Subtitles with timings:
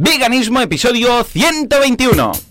[0.00, 2.47] Veganismo, episodio 121.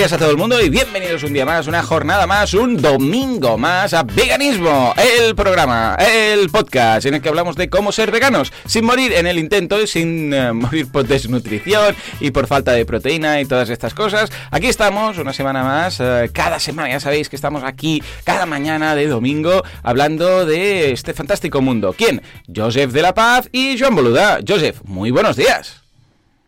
[0.00, 3.58] Días a todo el mundo y bienvenidos un día más, una jornada más, un domingo
[3.58, 8.50] más a Veganismo, el programa, el podcast en el que hablamos de cómo ser veganos
[8.64, 13.42] sin morir en el intento, sin eh, morir por desnutrición y por falta de proteína
[13.42, 14.32] y todas estas cosas.
[14.50, 18.94] Aquí estamos una semana más, eh, cada semana ya sabéis que estamos aquí cada mañana
[18.94, 21.94] de domingo hablando de este fantástico mundo.
[21.94, 22.22] ¿Quién?
[22.48, 24.38] Joseph de la Paz y Joan Boluda.
[24.48, 25.89] Joseph, muy buenos días.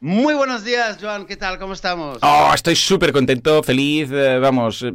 [0.05, 1.61] Muy buenos días, Joan, ¿qué tal?
[1.61, 2.19] ¿Cómo estamos?
[2.23, 4.93] Oh, estoy súper contento, feliz, eh, vamos, eh,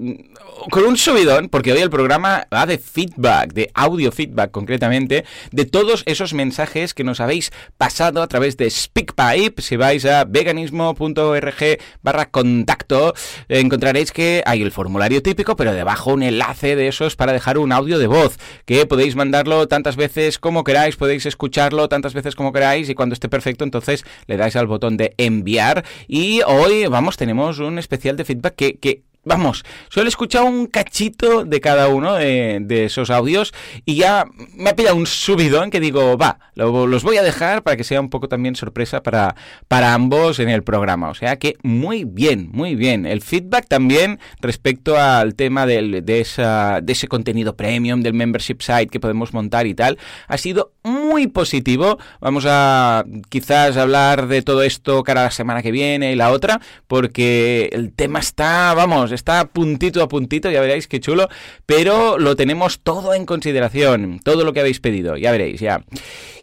[0.70, 5.63] con un subidón, porque hoy el programa va de feedback, de audio feedback concretamente, de
[5.63, 9.61] todos esos mensajes que nos habéis pasado a través de SpeakPipe.
[9.61, 13.13] Si vais a veganismo.org barra contacto,
[13.47, 17.72] encontraréis que hay el formulario típico, pero debajo un enlace de esos para dejar un
[17.72, 22.52] audio de voz, que podéis mandarlo tantas veces como queráis, podéis escucharlo tantas veces como
[22.52, 25.86] queráis, y cuando esté perfecto, entonces le dais al botón de enviar.
[26.08, 30.67] Y hoy, vamos, tenemos un especial de feedback que, que Vamos, solo he escuchado un
[30.67, 33.53] cachito de cada uno de, esos audios
[33.84, 34.25] y ya
[34.56, 37.84] me ha pillado un subidón que digo, va, lo, los voy a dejar para que
[37.84, 39.36] sea un poco también sorpresa para,
[39.67, 41.09] para ambos en el programa.
[41.09, 43.06] O sea que muy bien, muy bien.
[43.06, 48.62] El feedback también respecto al tema del, de, esa, de ese contenido premium, del membership
[48.62, 49.97] site que podemos montar y tal,
[50.30, 51.97] ha sido muy positivo.
[52.22, 56.31] Vamos a quizás hablar de todo esto cara a la semana que viene y la
[56.31, 61.27] otra, porque el tema está, vamos, está puntito a puntito, ya veréis qué chulo,
[61.65, 65.83] pero lo tenemos todo en consideración, todo lo que habéis pedido, ya veréis, ya.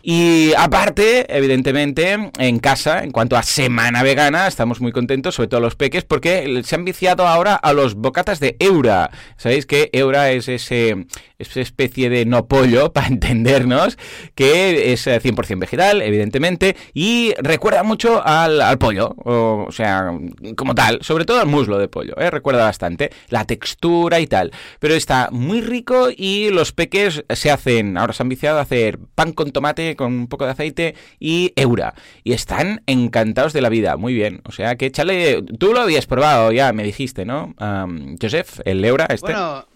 [0.06, 5.60] Y aparte, evidentemente, en casa, en cuanto a semana vegana, estamos muy contentos, sobre todo
[5.60, 9.10] los peques, porque se han viciado ahora a los bocatas de Eura.
[9.38, 11.06] Sabéis que Eura es ese,
[11.38, 13.96] esa especie de no pollo, para entendernos,
[14.34, 20.12] que es 100% vegetal, evidentemente, y recuerda mucho al, al pollo, o, o, sea,
[20.54, 22.30] como tal, sobre todo al muslo de pollo, ¿eh?
[22.30, 27.96] recuerda bastante la textura y tal, pero está muy rico y los peques se hacen,
[27.96, 31.52] ahora se han viciado a hacer pan con tomate, con un poco de aceite y
[31.56, 35.80] eura, y están encantados de la vida, muy bien, o sea que échale, tú lo
[35.80, 37.54] habías probado ya, me dijiste, ¿no?
[37.60, 39.32] Um, Joseph, el eura este.
[39.32, 39.66] Bueno,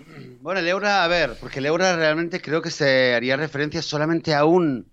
[0.41, 4.34] bueno, el eura, a ver, porque el eura realmente creo que se haría referencia solamente
[4.34, 4.87] a un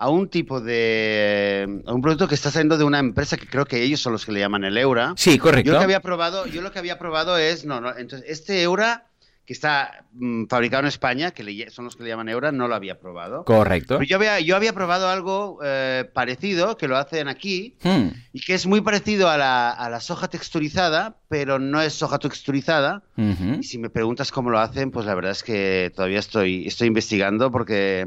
[0.00, 3.64] a un tipo de a un producto que está saliendo de una empresa que creo
[3.64, 5.12] que ellos son los que le llaman el Eura.
[5.16, 5.66] Sí, correcto.
[5.66, 8.62] Yo lo que había probado, yo lo que había probado es no, no, entonces este
[8.62, 9.07] Eura
[9.48, 12.68] que está mmm, fabricado en España, que le, son los que le llaman Eura, no
[12.68, 13.46] lo había probado.
[13.46, 13.96] Correcto.
[13.96, 18.08] Pero yo había, yo había probado algo eh, parecido, que lo hacen aquí, Hmm.
[18.34, 22.18] y que es muy parecido a la, a la soja texturizada, pero no es soja
[22.18, 23.02] texturizada.
[23.16, 23.60] Ujú.
[23.60, 26.88] Y si me preguntas cómo lo hacen, pues la verdad es que todavía estoy, estoy
[26.88, 28.06] investigando porque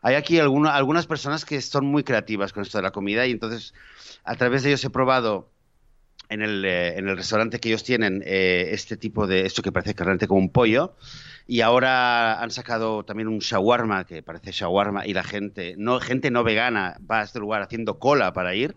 [0.00, 3.32] hay aquí alguna- algunas personas que son muy creativas con esto de la comida y
[3.32, 3.74] entonces
[4.24, 5.50] a través de ellos he probado
[6.28, 9.72] en el, eh, en el restaurante que ellos tienen eh, este tipo de, esto que
[9.72, 10.96] parece realmente como un pollo
[11.46, 16.30] y ahora han sacado también un shawarma que parece shawarma y la gente, no, gente
[16.30, 18.76] no vegana va a este lugar haciendo cola para ir.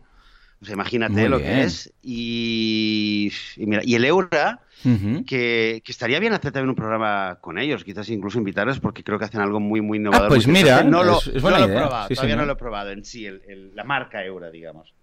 [0.61, 1.49] O sea, imagínate Muy lo bien.
[1.53, 1.91] que es.
[2.03, 5.25] Y, y mira, y el Eura, Ujú.
[5.25, 9.17] que, que estaría bien hacer también un programa con ellos, quizás incluso invitarlos porque creo
[9.19, 10.27] que hacen algo muy, muy innovador.
[10.27, 12.41] Ah, pues mira, no lo, es- es buena no lo he probado, Sí, todavía señor.
[12.43, 14.93] no lo he probado en sí, el- el- la marca Eura, digamos.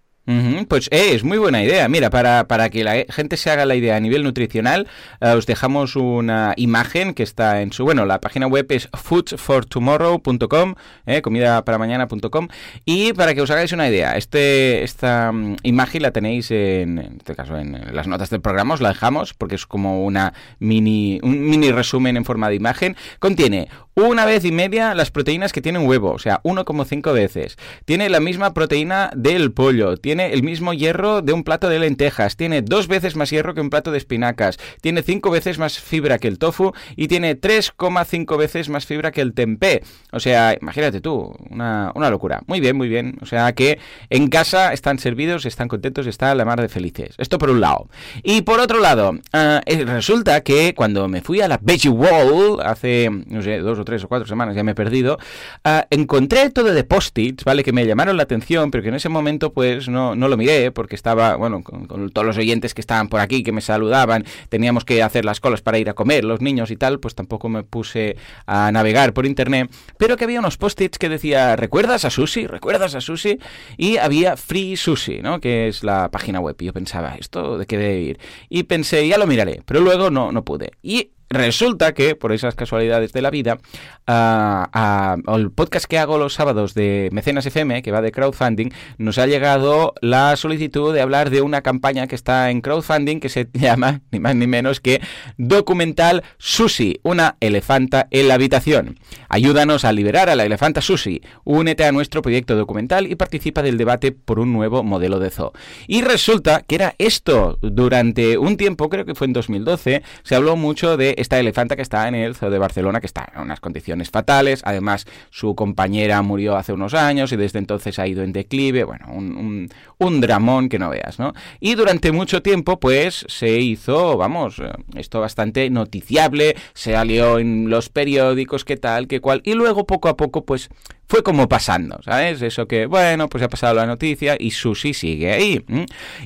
[0.67, 1.87] Pues eh, es muy buena idea.
[1.89, 4.87] Mira, para, para que la gente se haga la idea a nivel nutricional,
[5.21, 7.83] eh, os dejamos una imagen que está en su...
[7.83, 10.75] Bueno, la página web es foodsfortomorrow.com,
[11.07, 12.47] eh, comidaparaMañana.com,
[12.85, 17.17] y para que os hagáis una idea, este esta mm, imagen la tenéis en, en
[17.17, 21.19] este caso en las notas del programa, os la dejamos porque es como una mini
[21.23, 22.95] un mini resumen en forma de imagen.
[23.17, 27.57] Contiene una vez y media las proteínas que tiene un huevo, o sea, 1,5 veces.
[27.85, 32.35] Tiene la misma proteína del pollo, tiene el mismo hierro de un plato de lentejas,
[32.35, 36.19] tiene dos veces más hierro que un plato de espinacas, tiene cinco veces más fibra
[36.19, 39.83] que el tofu y tiene 3,5 veces más fibra que el tempeh.
[40.11, 42.41] O sea, imagínate tú, una, una locura.
[42.47, 43.17] Muy bien, muy bien.
[43.21, 43.79] O sea que
[44.09, 47.15] en casa están servidos, están contentos, está la mar de felices.
[47.17, 47.89] Esto por un lado.
[48.23, 52.59] Y por otro lado, ah, eh, resulta que cuando me fui a la Veggie Wall
[52.63, 55.17] hace, no sé, dos o tres o cuatro semanas, ya me he perdido,
[55.63, 57.63] ah, encontré todo de post-its, ¿vale?
[57.63, 60.71] Que me llamaron la atención, pero que en ese momento pues no, no, lo miré
[60.71, 64.25] porque estaba, bueno, con, con, todos los oyentes que estaban por aquí, que me saludaban,
[64.49, 67.49] teníamos que hacer las colas para ir a comer, los niños y tal, pues tampoco
[67.49, 72.09] me puse a navegar por internet, pero que había unos post-its que decía, ¿recuerdas a
[72.09, 72.47] Sushi?
[72.47, 73.39] ¿Recuerdas a Sushi?
[73.77, 75.39] Y había Free Sushi, ¿no?
[75.39, 76.55] Que es la página web.
[76.59, 78.19] Y yo pensaba, ¿esto de qué debe ir?
[78.49, 80.71] Y pensé, ya lo miraré, pero luego no, no pude.
[80.81, 83.59] Y Resulta que, por esas casualidades de la vida,
[84.07, 89.27] el podcast que hago los sábados de Mecenas FM, que va de crowdfunding, nos ha
[89.27, 94.01] llegado la solicitud de hablar de una campaña que está en crowdfunding que se llama,
[94.11, 95.01] ni más ni menos que
[95.37, 98.97] Documental Susi, una elefanta en la habitación.
[99.27, 101.21] Ayúdanos a liberar a la elefanta Susi.
[101.43, 105.53] Únete a nuestro proyecto documental y participa del debate por un nuevo modelo de zoo.
[105.87, 107.59] Y resulta que era esto.
[107.61, 111.81] Durante un tiempo, creo que fue en 2012, se habló mucho de esta elefanta que
[111.81, 114.61] está en el Zoo de Barcelona, que está en unas condiciones fatales.
[114.63, 118.83] Además, su compañera murió hace unos años y desde entonces ha ido en declive.
[118.83, 121.33] Bueno, un, un, dramón que no veas, ¿no?
[121.59, 127.69] Y durante mucho tiempo, pues, se hizo, vamos, eh, esto bastante noticiable, se salió en
[127.69, 129.41] los periódicos, qué tal, qué cual.
[129.43, 130.69] Y luego, poco a poco, pues,
[131.09, 132.43] fue como pasando, ¿sabes?
[132.43, 135.65] Eso que, bueno, pues ha pasado la noticia y Susi sigue ahí.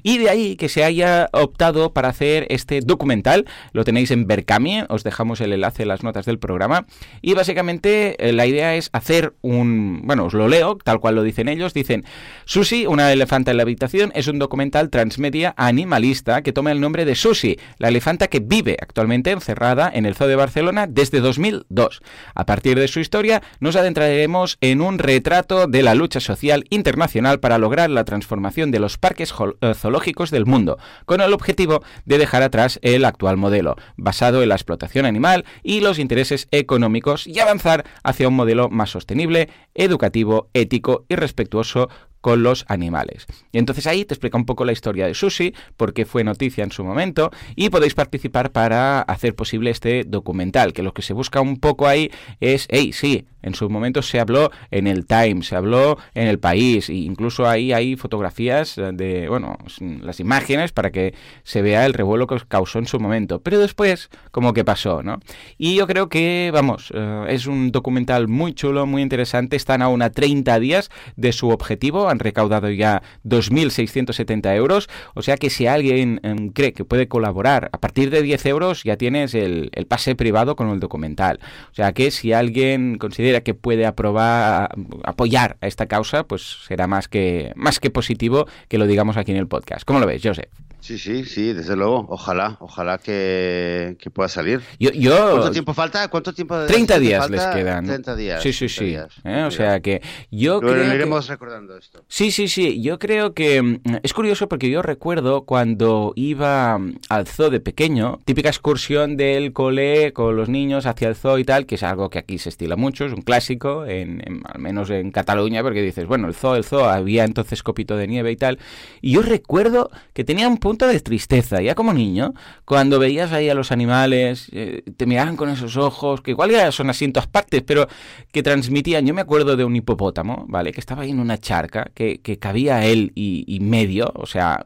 [0.04, 4.84] Y de ahí que se haya optado para hacer este documental, lo tenéis en Berkami,
[4.90, 6.86] os dejamos el enlace en las notas del programa.
[7.22, 11.24] Y básicamente eh, la idea es hacer un, bueno, os lo leo, tal cual lo
[11.24, 12.04] dicen ellos, dicen,
[12.44, 17.06] Susi, una elefanta en la habitación, es un documental transmedia animalista que toma el nombre
[17.06, 22.02] de Susi, la elefanta que vive actualmente encerrada en el Zoo de Barcelona desde 2002.
[22.36, 26.66] A partir de su historia nos adentraremos en en un retrato de la lucha social
[26.70, 31.84] internacional para lograr la transformación de los parques eh, zoológicos del mundo, con el objetivo
[32.06, 37.28] de dejar atrás el actual modelo, basado en la explotación animal y los intereses económicos,
[37.28, 41.90] y avanzar hacia un modelo más sostenible, educativo, ético y respetuoso
[42.24, 43.26] con los animales.
[43.52, 46.72] Y entonces ahí te explica un poco la historia de Susi, porque fue noticia en
[46.72, 51.42] su momento, y podéis participar para hacer posible este documental, que lo que se busca
[51.42, 52.10] un poco ahí
[52.40, 56.40] es, hey, sí, en su momento se habló en el Times, se habló en el
[56.40, 59.58] País, e incluso ahí hay fotografías de, bueno,
[60.02, 63.42] las imágenes para que se vea el revuelo que causó en su momento.
[63.42, 65.20] Pero después, como que pasó, ¿no?
[65.58, 69.58] Y yo creo que, vamos, eh, es un documental muy chulo, muy interesante.
[69.58, 74.90] Están aún a 30 días de su objetivo, han recaudado ya 2.670 euros.
[75.14, 78.84] O sea que si alguien em, cree que puede colaborar a partir de 10 euros,
[78.84, 81.40] ya tienes el, el pase privado con el documental.
[81.72, 84.74] O sea que si alguien considera que puede aprobar,
[85.04, 89.32] apoyar a esta causa, pues será más que, más que positivo que lo digamos aquí
[89.32, 89.84] en el podcast.
[89.86, 90.50] ¿Cómo lo ves, Joseph?
[90.84, 92.06] Sí, sí, sí, desde luego.
[92.10, 94.62] Ojalá, ojalá que, pueda salir.
[94.80, 96.06] Yo, ¿Cuánto tiempo falta?
[96.10, 96.58] ¿Cuánto tiempo?
[96.58, 97.86] De 30 días les quedan.
[97.86, 98.44] 30 días.
[98.44, 98.98] Sí, sí, sí.
[99.24, 99.44] ¿eh?
[99.48, 100.94] O sea que yo creo creo.
[100.94, 102.03] iremos recordando esto.
[102.08, 102.80] Sí, sí, sí.
[102.82, 107.60] Yo creo que mm, es curioso porque yo recuerdo cuando iba mm, al zoo de
[107.60, 111.84] pequeño, típica excursión del cole con los niños hacia el zoo y tal, que es
[111.84, 115.82] algo que aquí se estila mucho, es un clásico, en, al menos en Cataluña, porque
[115.82, 118.60] dices, bueno, el zoo, el zoo, había entonces copito de nieve y tal.
[119.02, 122.34] Y yo recuerdo que tenía un punto de tristeza, ya como niño,
[122.66, 126.72] cuando veías ahí a los animales, eh, te miraban con esos ojos, que igual ya
[126.72, 127.88] son así en todas partes, pero
[128.32, 130.72] que transmitían, yo me acuerdo de un hipopótamo, ¿vale?
[130.72, 134.66] Que estaba ahí en una charca, que, cabía él y, medio, o sea,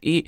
[0.00, 0.26] y,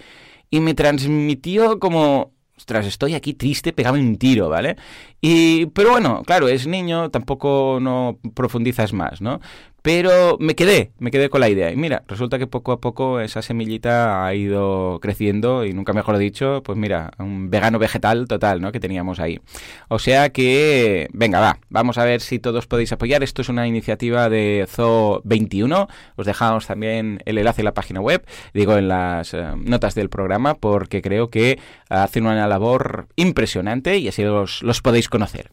[0.50, 4.76] y me transmitió como ostras, estoy aquí triste, pegaba un tiro, ¿vale?
[5.20, 9.40] Y, pero bueno, claro, es niño, tampoco no profundizas más, ¿no?
[9.82, 11.70] Pero me quedé, me quedé con la idea.
[11.70, 16.18] Y mira, resulta que poco a poco esa semillita ha ido creciendo y nunca mejor
[16.18, 18.72] dicho, pues mira, un vegano vegetal total, ¿no?
[18.72, 19.40] Que teníamos ahí.
[19.88, 23.22] O sea que, venga, va, vamos a ver si todos podéis apoyar.
[23.22, 25.88] Esto es una iniciativa de Zoo 21.
[26.16, 30.10] Os dejamos también el enlace en la página web, digo en las eh, notas del
[30.10, 35.50] programa, porque creo que hacen una labor impresionante y así los, los podéis conocer.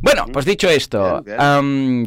[0.00, 1.24] Bueno, pues dicho esto,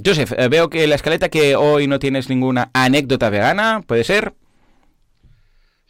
[0.05, 4.33] Joseph, eh, veo que la escaleta que hoy no tienes ninguna anécdota vegana, ¿puede ser?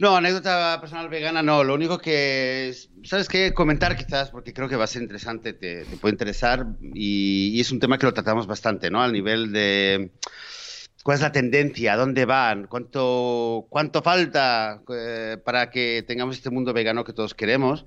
[0.02, 1.64] No, anécdota personal vegana no.
[1.64, 2.74] Lo único que,
[3.04, 3.54] ¿sabes qué?
[3.54, 7.80] Comentar quizás, porque creo que va a ser interesante, te, puede interesar y, es un
[7.80, 9.04] tema que lo tratamos bastante, ¿no?
[9.04, 10.10] Al nivel de
[11.04, 16.74] cuál es la tendencia, dónde van, cuánto, cuánto falta eh, para que tengamos este mundo
[16.74, 17.86] vegano que todos queremos.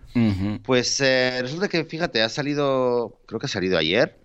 [0.64, 4.18] Pues eh, resulta que, fíjate, ha salido, creo que ha salido ayer,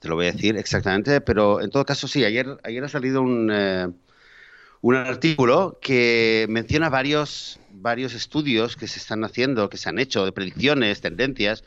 [0.00, 3.22] te lo voy a decir exactamente, pero en todo caso sí, ayer, ayer ha salido
[3.22, 3.88] un, eh,
[4.84, 10.26] un artículo que menciona varios, varios estudios que se están haciendo, que se han hecho,
[10.26, 11.64] de predicciones, tendencias.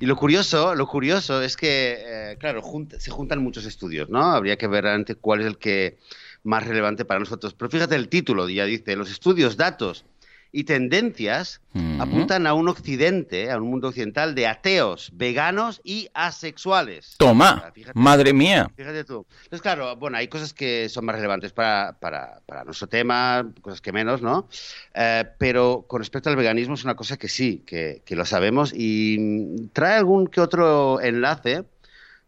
[0.00, 2.62] Y lo curioso, lo curioso es que, eh, claro,
[2.96, 4.22] se juntan muchos estudios, ¿no?
[4.22, 5.98] Habría que ver antes cuál es el que
[6.44, 7.54] más relevante para nosotros.
[7.54, 10.04] Pero fíjate el título, ya dice, los estudios, datos
[10.52, 11.60] y tendencias
[12.00, 17.14] apuntan a un occidente, a un mundo occidental de ateos, veganos y asexuales.
[17.18, 18.68] Toma, madre mía.
[18.76, 19.24] Fíjate tú.
[19.44, 23.80] Entonces, claro, bueno, hay cosas que son más relevantes para, para, para nuestro tema, cosas
[23.80, 24.48] que menos, ¿no?
[24.94, 28.72] Eh, pero con respecto al veganismo es una cosa que sí, que, que lo sabemos
[28.74, 31.64] y trae algún que otro enlace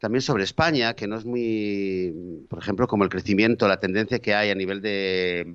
[0.02, 2.12] también sobre España, que no es muy,
[2.49, 5.54] por ejemplo, como el crecimiento, la tendencia que hay a nivel de,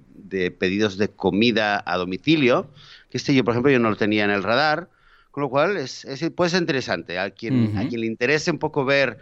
[0.58, 2.70] pedidos de comida a domicilio,
[3.10, 4.88] que este yo, por ejemplo, yo no lo tenía en el radar,
[5.32, 7.20] con lo cual es, puede ser interesante.
[7.20, 9.18] A quien, a quien le interese un poco ver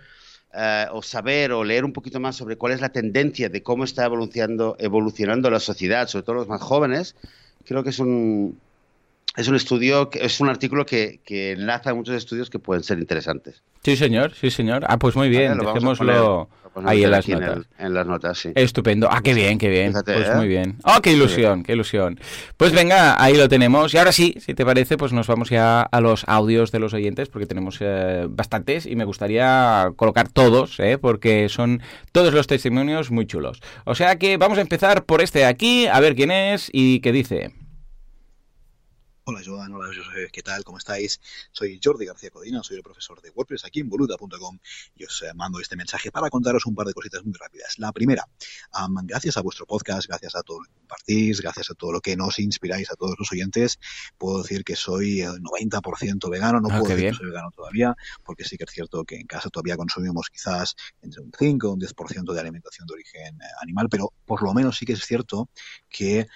[0.54, 3.84] eh, o saber o leer un poquito más sobre cuál es la tendencia de cómo
[3.84, 7.16] está evolucionando, evolucionando la sociedad, sobre todo los más jóvenes,
[7.66, 8.60] creo que es un,
[9.36, 13.62] es un estudio, es un artículo que, que enlaza muchos estudios que pueden ser interesantes.
[13.84, 14.84] Sí, señor, sí, señor.
[14.88, 16.50] Ah, pues muy bien, dejémoslo
[16.84, 17.66] ahí en las notas.
[17.78, 18.52] En, las notas, sí.
[18.56, 19.08] Estupendo.
[19.12, 19.94] Ah, qué bien, qué bien.
[19.94, 20.36] pues ¿eh?
[20.36, 20.78] muy bien.
[20.84, 22.20] Oh, qué ilusión, qué ilusión.
[22.58, 23.94] Pues venga, ahí lo tenemos.
[23.94, 26.94] Y ahora sí, si te parece, pues nos vamos ya a los audios de los
[26.94, 30.98] oyentes, porque tenemos eh, bastantes y me gustaría colocar todos, ¿eh?
[30.98, 33.62] porque son todos los testimonios muy chulos.
[33.86, 37.00] O sea que vamos a empezar por este de aquí, a ver quién es y
[37.02, 37.54] qué dice.
[39.28, 40.64] Hola Joan, hola José, ¿qué tal?
[40.64, 41.20] ¿Cómo estáis?
[41.52, 44.60] Soy Jordi García Codina, soy el profesor de WordPress aquí en boluda.com
[44.96, 47.80] y os eh, mando este mensaje para contaros un par de cositas muy rápidas.
[47.80, 48.28] La primera,
[49.06, 52.16] gracias a vuestro podcast, gracias a todo lo que compartís, gracias a todo lo que
[52.16, 53.80] nos inspiráis a todos los oyentes,
[54.20, 57.96] puedo decir que soy el 90% vegano, no ah, puedo decir que soy vegano todavía,
[58.24, 61.74] porque sí que es cierto que en casa todavía consumimos quizás entre un 5 o
[61.74, 65.04] un 10% de alimentación de origen eh, animal, pero por lo menos sí que es
[65.04, 65.50] cierto
[65.96, 66.28] que eh,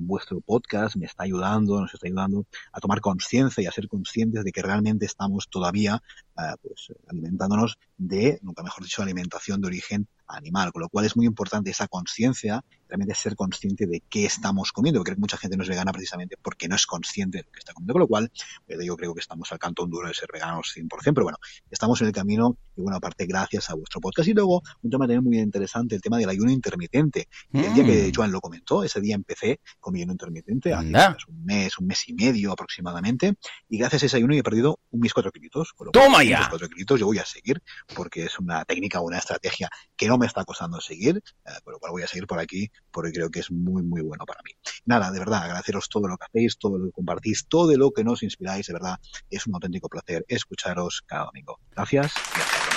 [0.00, 4.44] vuestro podcast me está ayudando, nos está ayudando a tomar conciencia y a ser conscientes
[4.44, 6.00] de que realmente estamos todavía
[6.36, 11.16] eh, pues, alimentándonos de, nunca mejor dicho, alimentación de origen animal, con lo cual es
[11.16, 15.62] muy importante esa conciencia, realmente ser consciente de qué estamos comiendo, porque mucha gente no
[15.62, 18.30] es vegana precisamente porque no es consciente de lo que está comiendo, con lo cual
[18.68, 21.38] yo creo que estamos al cantón duro de ser veganos 100%, pero bueno,
[21.70, 24.28] estamos en el camino y bueno, aparte gracias a vuestro podcast.
[24.28, 27.28] Y luego un tema también muy interesante, el tema del ayuno intermitente.
[27.52, 28.12] El día que mm.
[28.14, 32.08] Joan lo comentó, ese día empecé con mi ayuno intermitente, hace un mes, un mes
[32.08, 33.34] y medio aproximadamente,
[33.68, 35.74] y gracias a ese ayuno he perdido un mis cuatro kilitos.
[35.92, 36.48] ¡Toma ya!
[36.48, 37.62] cuatro kilitos yo voy a seguir
[37.94, 41.78] porque es una técnica una estrategia que no me está costando seguir, eh, por lo
[41.78, 44.50] cual voy a seguir por aquí porque creo que es muy, muy bueno para mí.
[44.84, 48.04] Nada, de verdad, agradeceros todo lo que hacéis, todo lo que compartís, todo lo que
[48.04, 48.98] nos inspiráis, de verdad,
[49.30, 51.58] es un auténtico placer escucharos cada domingo.
[51.74, 52.12] Gracias.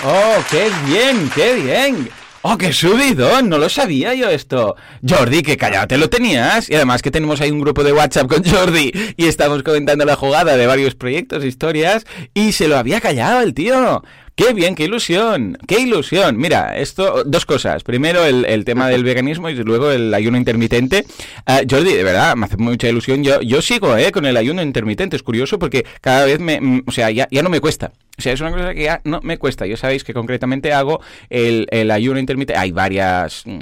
[0.04, 2.08] ¡Oh, qué bien, qué bien!
[2.44, 3.40] ¡Oh, qué subido!
[3.42, 4.74] No lo sabía yo esto.
[5.08, 6.68] Jordi, que callado lo tenías.
[6.68, 10.16] Y además que tenemos ahí un grupo de WhatsApp con Jordi y estamos comentando la
[10.16, 14.02] jugada de varios proyectos, historias, y se lo había callado el tío.
[14.34, 15.58] ¡Qué bien, qué ilusión!
[15.68, 16.38] ¡Qué ilusión!
[16.38, 17.82] Mira, esto, dos cosas.
[17.82, 21.04] Primero, el, tema del veganismo y luego el ayuno intermitente.
[21.46, 23.22] Uh, Jordi, de verdad, me hace mucha ilusión.
[23.22, 25.16] Yo, sigo eh, con el ayuno intermitente.
[25.16, 26.60] Es curioso porque cada vez me.
[26.62, 27.92] Mm, o sea, ya, ya no me cuesta.
[28.18, 29.66] O sea, es una cosa que ya no me cuesta.
[29.66, 32.58] Yo sabéis que concretamente hago el, el ayuno intermitente.
[32.58, 33.58] Hay varias mm,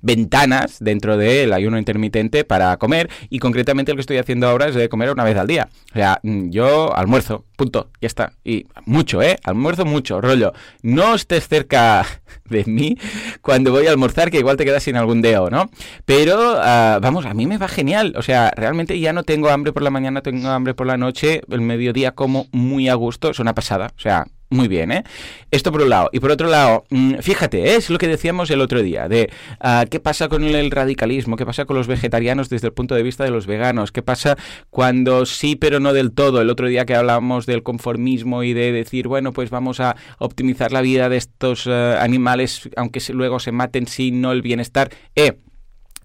[0.00, 4.74] ventanas dentro del ayuno intermitente para comer y concretamente lo que estoy haciendo ahora es
[4.74, 5.68] de comer una vez al día.
[5.90, 8.32] O sea, mm, yo almuerzo, punto, ya está.
[8.44, 9.38] Y mucho, ¿eh?
[9.44, 10.52] Almuerzo mucho, rollo.
[10.82, 12.06] No estés cerca
[12.44, 12.96] de mí
[13.40, 15.70] cuando voy a almorzar, que igual te quedas sin algún dedo, ¿no?
[16.04, 18.14] Pero, uh, vamos, a mí me va genial.
[18.16, 21.40] O sea, realmente ya no tengo hambre por la mañana, tengo hambre por la noche.
[21.50, 23.30] El mediodía como muy a gusto.
[23.30, 23.92] Es una pasada.
[23.96, 25.02] O sea, muy bien, ¿eh?
[25.50, 26.08] Esto por un lado.
[26.12, 27.76] Y por otro lado, mm, fíjate, ¿eh?
[27.76, 29.30] es lo que decíamos el otro día, de
[29.62, 33.02] uh, qué pasa con el radicalismo, qué pasa con los vegetarianos desde el punto de
[33.02, 34.36] vista de los veganos, qué pasa
[34.70, 36.40] cuando sí pero no del todo.
[36.40, 40.70] El otro día que hablábamos del conformismo y de decir, bueno, pues vamos a optimizar
[40.70, 44.90] la vida de estos uh, animales, aunque luego se maten sin no el bienestar.
[45.16, 45.38] Eh,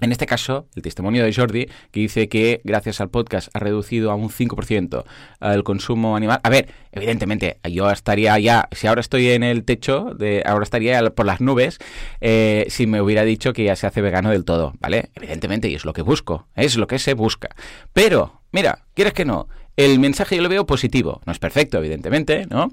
[0.01, 4.11] en este caso, el testimonio de Jordi, que dice que gracias al podcast ha reducido
[4.11, 5.03] a un 5%
[5.41, 6.39] el consumo animal.
[6.43, 11.09] A ver, evidentemente, yo estaría ya, si ahora estoy en el techo, de, ahora estaría
[11.11, 11.77] por las nubes,
[12.19, 15.11] eh, si me hubiera dicho que ya se hace vegano del todo, ¿vale?
[15.15, 17.49] Evidentemente, y es lo que busco, es lo que se busca.
[17.93, 19.47] Pero, mira, ¿quieres que no?
[19.77, 21.21] El mensaje yo lo veo positivo.
[21.25, 22.71] No es perfecto, evidentemente, ¿no?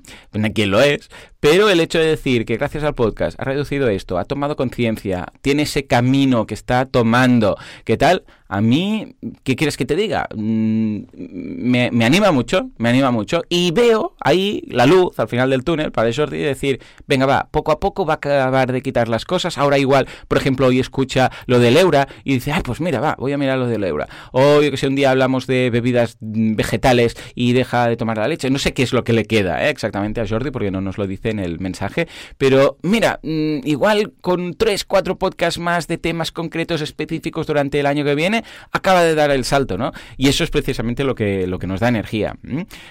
[0.54, 1.08] Quien lo es.
[1.40, 5.26] Pero el hecho de decir que gracias al podcast ha reducido esto, ha tomado conciencia,
[5.40, 8.24] tiene ese camino que está tomando, ¿qué tal?
[8.48, 9.14] A mí,
[9.44, 10.26] ¿qué quieres que te diga?
[10.34, 13.42] Mm, me, anima mucho, me anima mucho.
[13.50, 17.48] Y veo ahí la luz al final del túnel para Jordi y decir, venga, va,
[17.50, 19.58] poco a poco va a acabar de quitar las cosas.
[19.58, 23.16] Ahora igual, por ejemplo, hoy escucha lo del Eura y dice, ay, pues mira, va,
[23.18, 24.08] voy a mirar lo del Eura.
[24.32, 28.28] O yo que sé, un día hablamos de bebidas vegetales y deja de tomar la
[28.28, 28.48] leche.
[28.48, 29.70] No sé qué es lo que le queda ¿eh?
[29.70, 32.08] exactamente a Jordi porque no nos lo dice en el mensaje.
[32.38, 37.86] Pero mira, mm, igual con tres, cuatro podcasts más de temas concretos específicos durante el
[37.86, 38.37] año que viene,
[38.72, 39.92] acaba de dar el salto, ¿no?
[40.16, 42.36] Y eso es precisamente lo que, lo que nos da energía.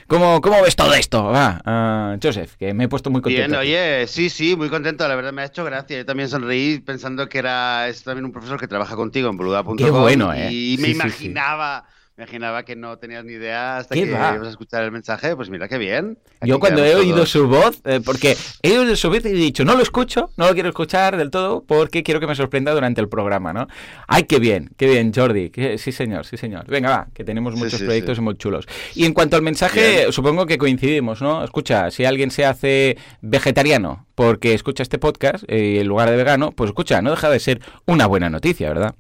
[0.08, 1.26] ¿Cómo, cómo ves todo esto?
[1.26, 3.60] Va, uh, Joseph, que me he puesto muy contento.
[3.60, 5.98] Bien, oye, sí, sí, muy contento, la verdad me ha hecho gracia.
[5.98, 9.78] Yo también sonreí pensando que era es también un profesor que trabaja contigo en boluda.com.
[9.78, 10.52] Qué bueno, ¿eh?
[10.52, 11.86] Y me imaginaba...
[11.86, 14.92] Sí, sí me imaginaba que no tenías ni idea hasta que ibas a escuchar el
[14.92, 15.36] mensaje.
[15.36, 16.18] Pues mira qué bien.
[16.40, 19.34] Aquí Yo cuando he oído su voz, eh, porque he oído su voz y he
[19.34, 22.74] dicho, no lo escucho, no lo quiero escuchar del todo porque quiero que me sorprenda
[22.74, 23.68] durante el programa, ¿no?
[24.08, 25.52] Ay, qué bien, qué bien, Jordi.
[25.78, 26.66] sí, señor, sí, señor.
[26.68, 28.68] Venga, va, que tenemos muchos sí, sí, proyectos muy chulos.
[28.96, 30.12] Y en cuanto al mensaje, bien.
[30.12, 31.44] supongo que coincidimos, ¿no?
[31.44, 36.52] Escucha, si alguien se hace vegetariano porque escucha este podcast eh, en lugar de vegano,
[36.52, 38.96] pues escucha, no deja de ser una buena noticia, ¿verdad?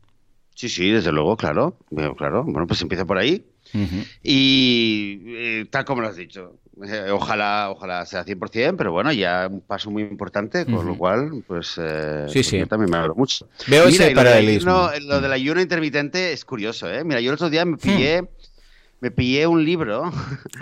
[0.57, 1.77] Sí, sí, desde luego, claro,
[2.17, 2.43] claro.
[2.43, 3.45] Bueno, pues empieza por ahí.
[3.75, 4.07] Uh -huh.
[4.23, 9.47] Y eh, tal como lo has dicho, eh, ojalá, ojalá sea 100%, pero bueno, ya
[9.51, 10.85] un paso muy importante, con uh -huh.
[10.85, 12.49] lo cual, pues, eh, sí, sí.
[12.57, 13.47] Pues yo también me alegro mucho.
[13.67, 14.71] Veo Mira, ese paralelismo.
[14.71, 17.03] Lo, de, lo del ayuno intermitente es curioso, ¿eh?
[17.03, 18.23] Mira, yo el otro día me pillé...
[18.23, 18.27] Hmm.
[18.99, 20.11] Me pillé un libro,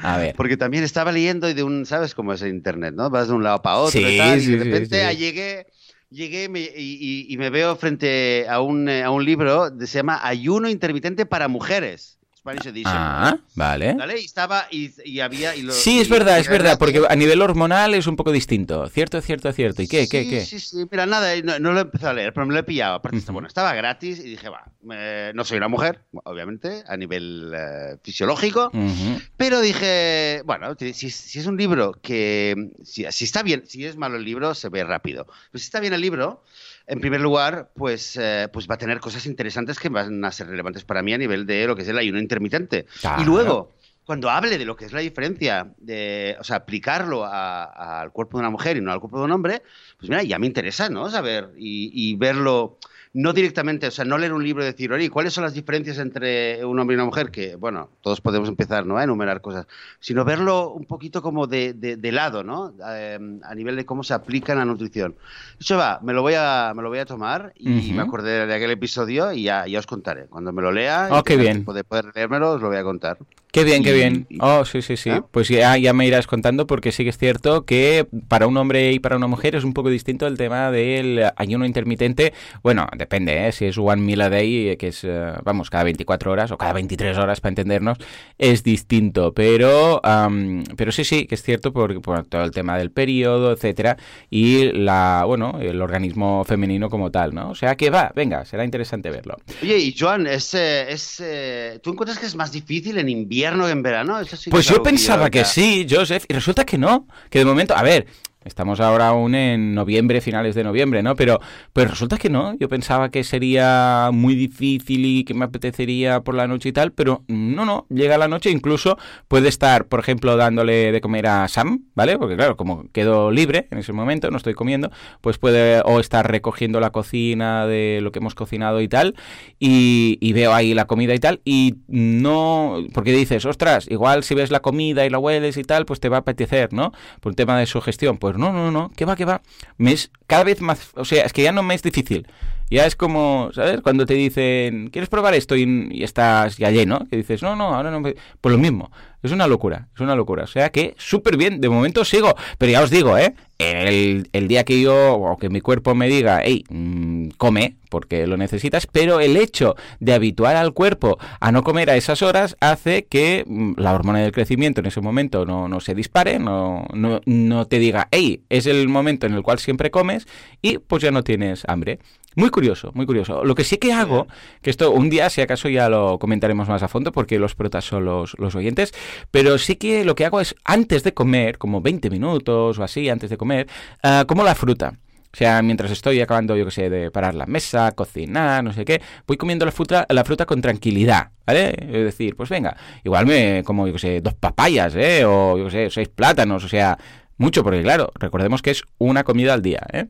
[0.02, 0.36] a ver.
[0.38, 3.10] porque también estaba leyendo y de un, ¿sabes cómo es el internet, no?
[3.10, 5.68] Vas de un lado para otro sí, y tal, sí, y de repente sí, llegué
[6.10, 10.20] llegué me, y, y, me veo frente a un, a un libro que se llama
[10.24, 12.20] Ayuno intermitente para mujeres.
[12.46, 12.94] Spanish Edition.
[12.96, 13.96] Ah, vale.
[13.96, 14.22] ¿Vale?
[14.22, 15.56] Y estaba y, y había.
[15.56, 18.88] Y lo, sí, es verdad, es verdad, porque a nivel hormonal es un poco distinto.
[18.88, 19.82] Cierto, cierto, cierto.
[19.82, 20.46] ¿Y qué, sí, qué, qué?
[20.46, 22.64] Sí, sí, mira, nada, no, no, lo he empezado a leer, pero me lo he
[22.64, 22.96] pillado.
[22.98, 23.34] Aparte, uh -huh.
[23.34, 27.98] bueno, estaba gratis y dije, va, eh, no soy una mujer, obviamente, a nivel eh,
[28.04, 29.30] fisiológico, uh -huh.
[29.38, 32.70] pero dije, bueno, si, si, es un libro que.
[32.84, 35.26] Si, si está bien, si es malo el libro, se ve rápido.
[35.26, 36.44] Pero si está bien el libro
[36.88, 40.48] en primer lugar, pues, eh, pues va a tener cosas interesantes que van a ser
[40.48, 42.86] relevantes para mí a nivel de lo que es el ayuno intermitente.
[43.02, 43.22] Claro.
[43.22, 43.72] Y luego,
[44.06, 48.42] cuando hable de lo que es la diferencia, de, o sea, aplicarlo al cuerpo de
[48.42, 49.64] una mujer y no al cuerpo de un hombre,
[49.98, 51.10] pues mira, ya me interesa, ¿no?
[51.10, 52.78] Saber y, y verlo
[53.16, 56.00] no directamente, o sea, no leer un libro y decir, oye, ¿cuáles son las diferencias
[56.00, 57.32] entre un hombre y una mujer?
[57.32, 58.98] Que, bueno, todos podemos empezar ¿no?
[58.98, 59.68] a enumerar cosas,
[60.02, 62.74] sino verlo un poquito como de, de, de lado, ¿no?
[62.86, 65.16] Eh, a nivel de cómo se aplica en la nutrición.
[65.58, 67.96] Eso va, me lo voy a, me lo voy a tomar y uh -huh.
[67.96, 70.26] me acordé de aquel episodio y ya, ya, os contaré.
[70.26, 71.64] Cuando me lo lea, oh, qué bien.
[71.64, 73.18] de poder leérmelo, os lo voy a contar.
[73.56, 74.28] Qué bien, qué bien.
[74.42, 75.10] Oh, sí, sí, sí.
[75.10, 75.22] ¿eh?
[75.32, 78.92] Pues ya, ya me irás contando porque sí que es cierto que para un hombre
[78.92, 82.34] y para una mujer es un poco distinto el tema del ayuno intermitente.
[82.64, 83.54] Bueno, depende, ¿eh?
[83.54, 86.74] Si es one meal a day, que es, uh, vamos, cada 24 horas o cada
[86.74, 87.98] 23 horas para entendernos,
[88.38, 89.34] es distinto.
[89.34, 93.54] Pero, um, pero sí, sí, que es cierto por, por, todo el tema del periodo,
[93.54, 93.96] etcétera,
[94.30, 97.52] y la, bueno, el organismo femenino como tal, ¿no?
[97.52, 99.38] O sea que va, venga, será interesante verlo.
[99.64, 103.45] Oye, y Joan, es, es, eh, ¿tú encuentras que es más difícil en invierno?
[103.46, 104.20] Invierno que en verano?
[104.20, 107.76] Eso sí pues yo pensaba que sí, Joseph, y resulta que no, que de momento,
[107.76, 108.08] a ver,
[108.46, 111.16] Estamos ahora aún en noviembre, finales de noviembre, ¿no?
[111.16, 111.40] Pero,
[111.74, 112.56] pero resulta que no.
[112.60, 116.92] Yo pensaba que sería muy difícil y que me apetecería por la noche y tal,
[116.92, 117.88] pero no, no.
[117.90, 122.20] Llega la noche, incluso puede estar, por ejemplo, dándole de comer a Sam, ¿vale?
[122.20, 126.30] Porque claro, como quedo libre en ese momento, no estoy comiendo, pues puede o estar
[126.30, 129.16] recogiendo la cocina de lo que hemos cocinado y tal,
[129.58, 134.36] y, y veo ahí la comida y tal, y no, porque dices, ostras, igual si
[134.36, 136.92] ves la comida y la hueles y tal, pues te va a apetecer, ¿no?
[137.22, 139.42] Por un tema de sugestión, pues no, no, no, que va, que va.
[139.78, 142.28] Me es cada vez más, o sea, es que ya no me es difícil.
[142.70, 143.82] Ya es como, ¿sabes?
[143.82, 145.56] Cuando te dicen, ¿quieres probar esto?
[145.56, 148.00] Y, estás ya lleno, que dices, no, no, ahora no.
[148.00, 148.16] Me...
[148.42, 148.92] Pues lo mismo.
[149.22, 150.44] Es una locura, es una locura.
[150.44, 152.36] O sea que súper bien, de momento sigo.
[152.58, 153.34] Pero ya os digo, ¿eh?
[153.58, 158.28] El, el, día que yo, o que mi cuerpo me diga, hey, mmm, come, porque
[158.28, 162.58] lo necesitas, pero el hecho de habituar al cuerpo a no comer a esas horas
[162.60, 166.86] hace que mmm, la hormona del crecimiento en ese momento no, no se dispare, no,
[166.94, 170.28] no, no te diga, hey, es el momento en el cual siempre comes
[170.62, 172.00] y pues ya no tienes hambre.
[172.36, 173.46] Muy curioso, muy curioso.
[173.46, 174.28] Lo que sí que hago,
[174.62, 177.86] que esto un día, si acaso ya lo comentaremos más a fondo, porque los protas
[177.86, 178.94] son los, los oyentes,
[179.32, 183.10] pero sí que lo que hago es antes de comer, como 20 minutos o así,
[183.10, 183.68] antes de comer,
[184.04, 184.94] uh, como la fruta.
[185.36, 188.86] O sea, mientras estoy acabando, yo que sé, de parar la mesa, cocinar, no sé
[188.86, 191.76] qué, voy comiendo la fruta, la fruta con tranquilidad, ¿vale?
[191.78, 195.26] Es decir, pues venga, igual me como, yo que sé, dos papayas, ¿eh?
[195.26, 196.98] O, yo que sé, seis plátanos, o sea,
[197.38, 200.06] mucho, porque claro, recordemos que es una comida al día, ¿eh?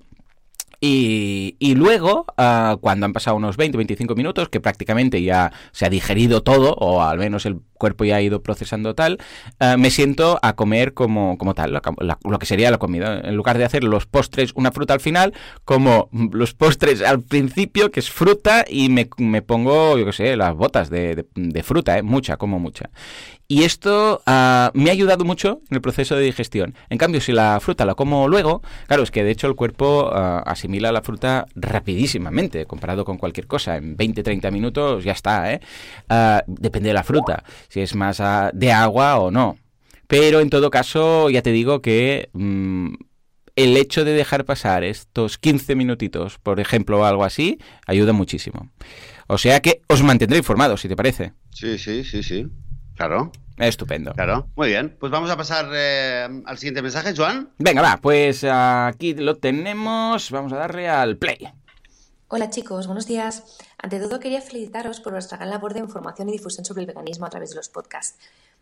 [0.87, 5.89] Y, y luego, ah, cuando han pasado unos 20-25 minutos, que prácticamente ya se ha
[5.89, 9.17] digerido todo, o al menos el cuerpo ya ha ido procesando tal,
[9.59, 11.81] ah, me siento a comer como, como tal,
[12.23, 13.21] lo que sería la comida.
[13.23, 15.33] En lugar de hacer los postres, una fruta al final,
[15.63, 20.35] como los postres al principio, que es fruta, y me, me pongo, yo qué sé,
[20.35, 22.03] las botas de, de- fruta, ¿eh?
[22.03, 22.89] mucha, como mucha.
[23.47, 26.73] Y esto ah, me ha ayudado mucho en el proceso de digestión.
[26.89, 30.09] En cambio, si la fruta la como luego, claro, es que de hecho el cuerpo
[30.11, 33.77] ah, asimila la fruta rapidísimamente, comparado con cualquier cosa.
[33.77, 35.59] En 20-30 minutos ya está, ¿eh?
[36.09, 39.57] Ah, depende de la fruta, si es más ah, de agua o no.
[40.07, 42.93] Pero en todo caso, ya te digo que mm,
[43.55, 48.69] el hecho de dejar pasar estos 15 minutitos, por ejemplo, o algo así, ayuda muchísimo.
[49.27, 51.33] O sea que os mantendré informados, si te parece.
[51.51, 52.47] Sí, sí, sí, sí.
[52.95, 54.13] Claro, Estupendo.
[54.13, 54.47] claro.
[54.55, 54.95] Muy bien.
[54.99, 57.49] Pues vamos a pasar eh, al siguiente mensaje, Joan.
[57.57, 60.29] Venga, va, pues aquí lo tenemos.
[60.31, 61.47] Vamos a darle al play.
[62.27, 63.43] Hola chicos, buenos días.
[63.77, 67.27] Ante todo quería felicitaros por vuestra gran labor de información y difusión sobre el veganismo
[67.27, 68.17] a través de los podcasts.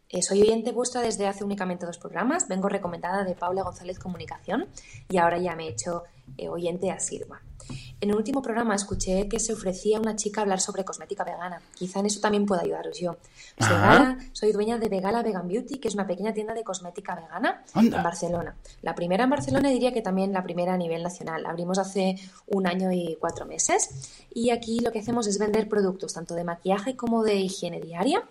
[0.10, 4.67] Eh, soy oyente vuestra desde hace únicamente dos programas, vengo recomendada de Paula González Comunicación
[5.08, 6.04] y ahora ya me he hecho
[6.38, 7.41] eh, oyente asidua.
[8.02, 11.62] En el último programa escuché que se ofrecía a una chica hablar sobre cosmética vegana.
[11.73, 13.15] Quizá en eso también pueda ayudaros yo.
[13.58, 13.69] Soy.
[13.69, 17.63] Gala, soy dueña de Vegala Vegan Beauty, que es una pequeña tienda de cosmética vegana
[17.73, 17.97] Anda.
[17.97, 18.56] en Barcelona.
[18.82, 21.45] La primera en Barcelona y diría que también la primera a nivel nacional.
[21.45, 23.89] Abrimos hace un año y cuatro meses
[24.34, 28.23] y aquí lo que hacemos es vender productos tanto de maquillaje como de higiene diaria,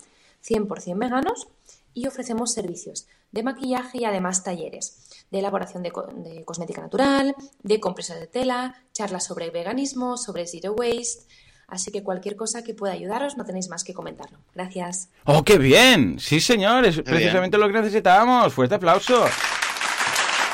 [0.46, 1.48] 100% veganos
[1.94, 4.98] y ofrecemos servicios de maquillaje y además talleres
[5.32, 10.46] de elaboración de, co- de cosmética natural, de compresas de tela, charlas sobre veganismo, sobre
[10.46, 11.24] zero waste.
[11.66, 14.38] Así que cualquier cosa que pueda ayudaros no tenéis más que comentarlo.
[14.54, 15.08] Gracias.
[15.24, 16.18] ¡Oh, qué bien!
[16.20, 18.52] Sí, señor, es precisamente lo que necesitábamos.
[18.52, 19.24] Fuerte aplauso.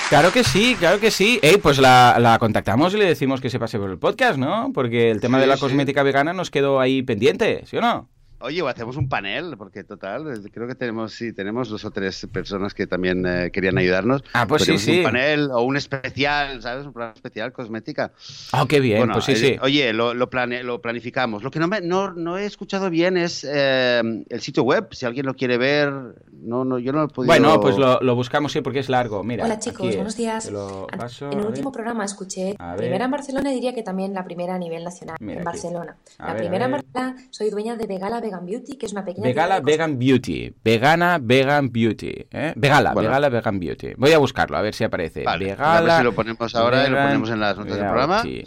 [0.09, 1.39] Claro que sí, claro que sí.
[1.43, 4.71] Ey, pues la, la contactamos y le decimos que se pase por el podcast, ¿no?
[4.73, 5.61] Porque el tema Sí, de la sí.
[5.61, 8.09] cosmética vegana nos quedó ahí pendiente, ¿sí o no?
[8.41, 12.27] Oye, o hacemos un panel, porque total, creo que tenemos, sí, tenemos dos o tres
[12.33, 14.23] personas que también eh, querían ayudarnos.
[14.33, 14.99] Ah, pues sí, sí.
[14.99, 16.87] Un panel o un especial, ¿sabes?
[16.87, 18.13] Un programa especial cosmética.
[18.53, 18.99] ¡Oh, qué bien!
[18.99, 19.57] Bueno, pues sí, eh, sí.
[19.61, 21.43] Oye, lo, lo, plane- lo planificamos.
[21.43, 24.87] Lo que no, me- no, no he escuchado bien es eh, el sitio web.
[24.93, 25.91] Si alguien lo quiere ver,
[26.33, 27.27] no, no, yo no lo he podido.
[27.33, 29.25] Bueno, pues lo, lo buscamos sí porque es largo.
[29.25, 30.49] Mira, Hola chicos, buenos días.
[30.97, 34.25] Paso, en el último programa escuché A primera en Barcelona y diría que también la
[34.25, 35.45] primera a nivel nacional Mira en aquí.
[35.45, 35.97] Barcelona.
[36.19, 36.71] A la ver, primera en.
[36.71, 39.99] Barcelona soy dueña de Vegala Vegan Beauty, que es una pequeña Vegala tienda de Vegan
[39.99, 40.55] Beauty.
[40.65, 42.27] Vegana Vegan Beauty.
[42.31, 42.53] ¿eh?
[42.57, 43.09] Vegala, Bueno.
[43.09, 43.93] Vegala Vegan Beauty.
[43.97, 45.25] Voy a buscarlo, a ver si aparece.
[45.25, 45.79] Vale, pues Vegala.
[45.79, 48.23] a ver si lo ponemos ahora y lo Vegan ponemos en las notas del programa.
[48.23, 48.45] Beauty.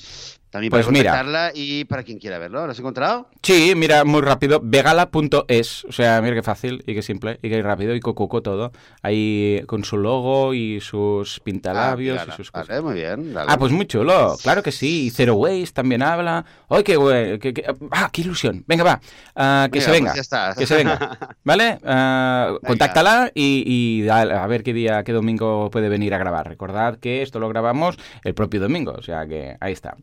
[0.52, 1.12] También Pues para mira.
[1.12, 2.66] contactarla y para quien quiera verlo.
[2.66, 3.28] ¿Lo has encontrado?
[3.42, 4.60] Sí, mira, muy rápido.
[4.62, 5.86] Vegala.es.
[5.86, 8.72] O sea, mira qué fácil y qué simple y qué rápido y cocuco todo.
[9.02, 12.68] Ahí con su logo y sus pintalabios Ah, y mira, sus cosas.
[12.68, 13.34] Vale, muy bien.
[13.34, 13.48] dale.
[13.50, 15.06] Ah, pues muy chulo, claro que sí.
[15.06, 16.46] Y Zero Waste también habla.
[16.70, 17.40] ¡Ay, qué güey!
[17.40, 18.64] qué- qué- ¡Ah, qué ilusión!
[18.68, 19.02] Venga, va.
[19.36, 20.14] Ah, que se pues venga.
[20.16, 20.54] ya está.
[20.58, 21.18] Que se venga.
[21.46, 21.80] ¿Vale?
[21.86, 26.48] Ah, contáctala y, y dale, a ver qué día, qué domingo puede venir a grabar.
[26.50, 29.96] Recordad que esto lo grabamos el propio domingo, o sea que ahí está.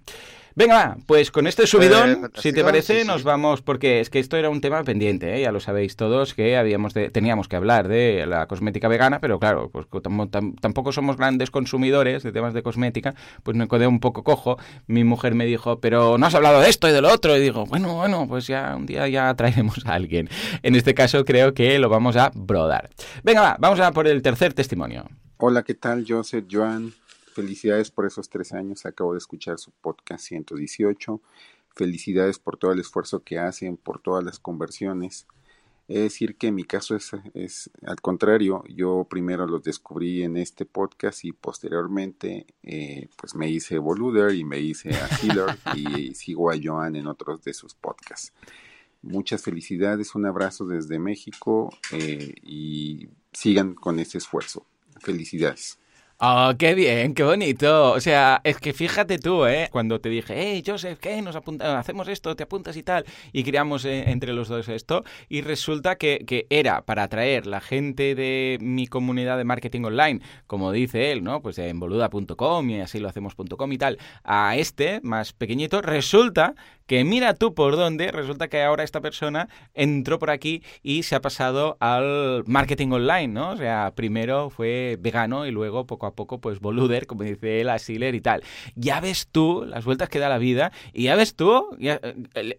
[0.58, 3.06] Venga, va, pues con este subidón, Eh, si fantástico, te parece, sí, sí.
[3.06, 5.42] nos vamos, porque es que esto era un tema pendiente, ¿eh?
[5.42, 9.38] ya lo sabéis todos, que habíamos de- teníamos que hablar de la cosmética vegana, pero
[9.38, 13.68] claro, pues co- tam- tam- tampoco somos grandes consumidores de temas de cosmética, pues me
[13.68, 14.58] quedé un poco cojo.
[14.88, 17.40] Mi mujer me dijo, pero no has hablado de esto y de lo otro, y
[17.40, 20.28] digo, bueno, bueno, pues ya un día ya traeremos a alguien.
[20.64, 22.90] En este caso creo que lo vamos a brodar.
[23.22, 25.04] Venga, va, vamos a por el tercer testimonio.
[25.36, 26.04] Hola, ¿qué tal?
[26.04, 26.92] Yo soy Joan.
[27.38, 28.84] Felicidades por esos tres años.
[28.84, 31.20] Acabo de escuchar su podcast 118.
[31.72, 35.28] Felicidades por todo el esfuerzo que hacen, por todas las conversiones.
[35.86, 38.64] Es decir, que mi caso es, es al contrario.
[38.66, 44.42] Yo primero los descubrí en este podcast y posteriormente eh, pues me hice Boluder y
[44.42, 48.32] me hice a Healer y sigo a Joan en otros de sus podcasts.
[49.00, 54.66] Muchas felicidades, un abrazo desde México eh, y sigan con este esfuerzo.
[54.98, 55.78] Felicidades.
[56.20, 57.92] Oh, qué bien, qué bonito.
[57.92, 59.68] O sea, es que fíjate tú, ¿eh?
[59.70, 61.22] Cuando te dije, hey, Joseph, ¿qué?
[61.22, 63.04] Nos apunta hacemos esto, te apuntas y tal.
[63.32, 65.04] Y creamos eh, entre los dos esto.
[65.28, 70.20] Y resulta que, que era para atraer la gente de mi comunidad de marketing online,
[70.48, 71.40] como dice él, ¿no?
[71.40, 75.82] Pues en boluda.com y así lo hacemos.com y tal, a este más pequeñito.
[75.82, 76.56] Resulta
[76.88, 81.14] que mira tú por dónde, resulta que ahora esta persona entró por aquí y se
[81.14, 83.50] ha pasado al marketing online, ¿no?
[83.50, 87.68] O sea, primero fue vegano y luego poco a poco, pues boluder, como dice él,
[87.68, 88.42] Asiler y tal.
[88.74, 92.00] Ya ves tú las vueltas que da la vida y ya ves tú ya,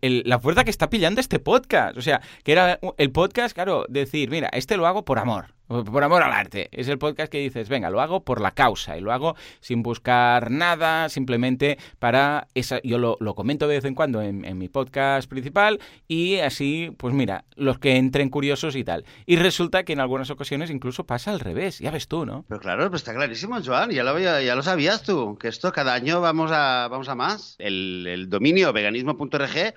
[0.02, 1.98] el- la fuerza que está pillando este podcast.
[1.98, 5.54] O sea, que era el podcast, claro, decir, mira, este lo hago por amor.
[5.70, 6.68] Por amor al arte.
[6.72, 9.84] Es el podcast que dices, venga, lo hago por la causa y lo hago sin
[9.84, 12.82] buscar nada, simplemente para esa.
[12.84, 17.46] Yo lo, comento de vez en cuando en, mi podcast principal y así, pues mira,
[17.56, 19.06] los que entren curiosos y tal.
[19.28, 22.46] Y resulta que en algunas ocasiones incluso pasa al revés, ya ves tú, ¿no?
[22.48, 26.20] Pero claro, está clarísimo, Joan, ya lo, ya lo sabías tú, que esto cada año
[26.20, 27.56] vamos a, vamos a más.
[27.60, 29.76] El, el dominio veganismo.org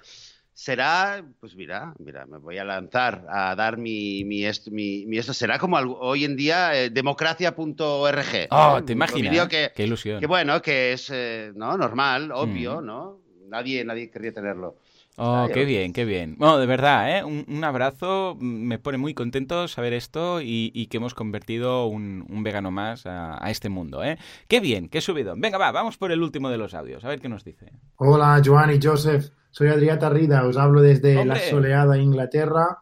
[0.54, 5.32] será, pues mira, mira, me voy a lanzar a dar mi, mi, esto, mi, esto
[5.34, 8.48] será como hoy en día eh, democracia.org.
[8.50, 9.48] Oh, te imaginas.
[9.48, 10.20] Qué ilusión.
[10.20, 11.76] Que bueno, que es eh, ¿no?
[11.76, 12.84] normal, obvio, mm.
[12.86, 13.18] ¿no?
[13.48, 14.76] Nadie, nadie querría tenerlo.
[15.16, 16.36] Oh, qué bien, qué bien.
[16.38, 17.24] Bueno, de verdad, ¿eh?
[17.24, 18.36] un, abrazo.
[18.40, 23.68] Me pone muy contento saber esto y, que hemos convertido un, vegano más a, este
[23.68, 24.02] mundo.
[24.02, 24.18] ¿eh?
[24.48, 25.34] Qué bien, qué subido.
[25.36, 27.72] Venga, va, vamos por el último de los audios, a ver qué nos dice.
[27.96, 29.30] Hola, Joan y Joseph.
[29.50, 32.78] Soy Adriata Rida, os hablo desde la soleada Inglaterra.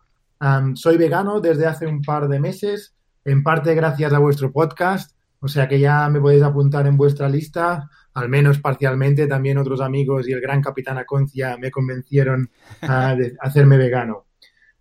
[0.74, 5.48] soy vegano desde hace un par de meses, en parte gracias a vuestro podcast, o
[5.48, 9.26] sea que ya me podéis apuntar en vuestra lista, al menos parcialmente.
[9.26, 12.50] También otros amigos y el gran capitán Aconcia me convencieron
[12.82, 14.26] a de hacerme vegano.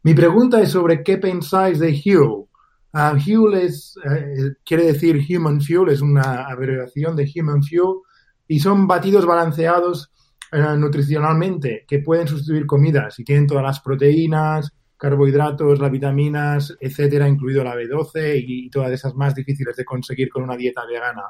[0.04, 2.46] Mi pregunta es sobre qué pensáis de Huel.
[2.94, 8.00] Huel es, eh, quiere decir Human Fuel, es una abreviación de Human Fuel,
[8.48, 10.12] y son batidos balanceados
[10.52, 17.28] eh, nutricionalmente que pueden sustituir comidas y tienen todas las proteínas, carbohidratos, las vitaminas, etcétera,
[17.28, 21.24] incluido la B12 y, todas esas más difíciles de conseguir con una dieta vegana.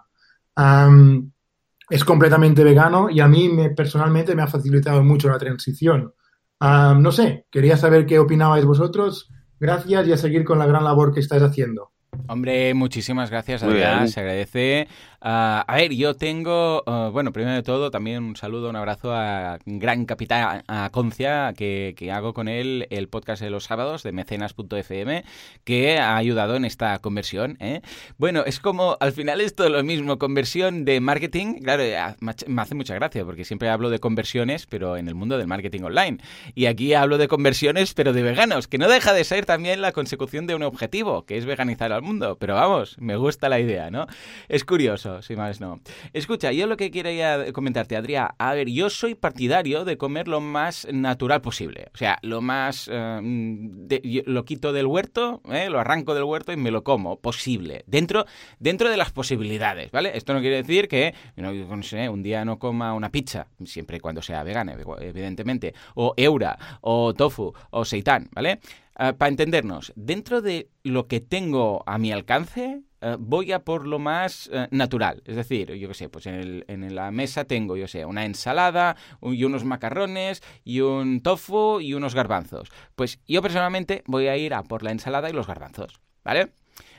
[1.89, 6.13] Es completamente vegano y a mí me, personalmente me ha facilitado mucho la transición.
[6.61, 9.29] no sé, quería saber qué opinabais vosotros.
[9.59, 11.91] Gracias y a seguir con la gran labor que estáis haciendo.
[12.27, 14.07] Hombre, muchísimas gracias, Adrián.
[14.07, 14.87] Se agradece.
[15.21, 19.13] Ah, a ver, yo tengo, ah, bueno, primero de todo, también un saludo, un abrazo
[19.13, 24.13] a gran capitán a Concia, que, hago con él el podcast de los sábados de
[24.13, 25.25] mecenas.fm,
[25.65, 27.57] que ha ayudado en esta conversión.
[27.59, 27.81] ¿eh?
[28.17, 31.55] Bueno, es como, al final es todo lo mismo, conversión de marketing.
[31.63, 31.83] Claro,
[32.19, 35.81] me hace mucha gracia, porque siempre hablo de conversiones, pero en el mundo del marketing
[35.81, 36.19] online.
[36.55, 39.91] Y aquí hablo de conversiones, pero de veganos, que no deja de ser también la
[39.91, 42.37] consecución de un objetivo, que es veganizar al mundo.
[42.39, 44.07] Pero vamos, me gusta la idea, ¿no?
[44.47, 45.81] Es curioso, más no.
[46.13, 50.41] Escucha, yo lo que quería comentarte, Adrián, a ver, yo soy partidario de comer lo
[50.41, 51.87] más natural posible.
[51.93, 52.89] O sea, lo más...
[52.91, 55.69] Eh, lo quito del huerto, ¿eh?
[55.69, 57.83] lo arranco del huerto y me lo como, posible.
[57.87, 58.25] Dentro,
[58.59, 60.11] dentro de las posibilidades, ¿vale?
[60.15, 63.99] Esto no quiere decir que no, sé, un día no coma una pizza, siempre y
[63.99, 68.59] cuando sea vegana, evidentemente, o eura, o tofu, o seitán, ¿vale?
[68.95, 73.87] Ah, para entendernos, dentro de lo que tengo a mi alcance, eh, voy a por
[73.87, 75.21] lo más eh, natural.
[75.25, 78.95] Es decir, yo qué sé, pues en, en, la mesa tengo, yo sé, una ensalada
[79.21, 82.69] y unos macarrones y un tofu y unos garbanzos.
[82.95, 86.51] Pues yo personalmente voy a ir a por la ensalada y los garbanzos, ¿vale?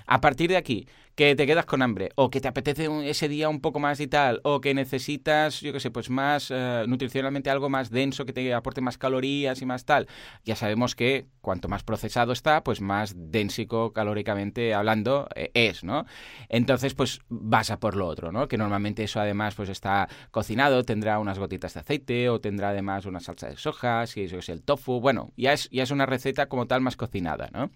[0.07, 0.89] A partir de aquí,
[1.21, 4.07] que te quedas con hambre, o que te apetece ese día un poco más y
[4.07, 8.33] tal, o que necesitas, yo qué sé, pues más eh, nutricionalmente algo más denso, que
[8.33, 10.09] te aporte más calorías y más tal.
[10.47, 16.07] Ya sabemos que cuanto más procesado está, pues más densico calóricamente hablando eh, es, ¿no?
[16.49, 18.49] Entonces, pues vas a por lo otro, ¿no?
[18.49, 23.05] Que normalmente eso además pues está cocinado, tendrá unas gotitas de aceite o tendrá además
[23.05, 26.07] una salsa de soja, si eso es el tofu, bueno, ya es, ya es una
[26.07, 27.71] receta como tal más cocinada, ¿no?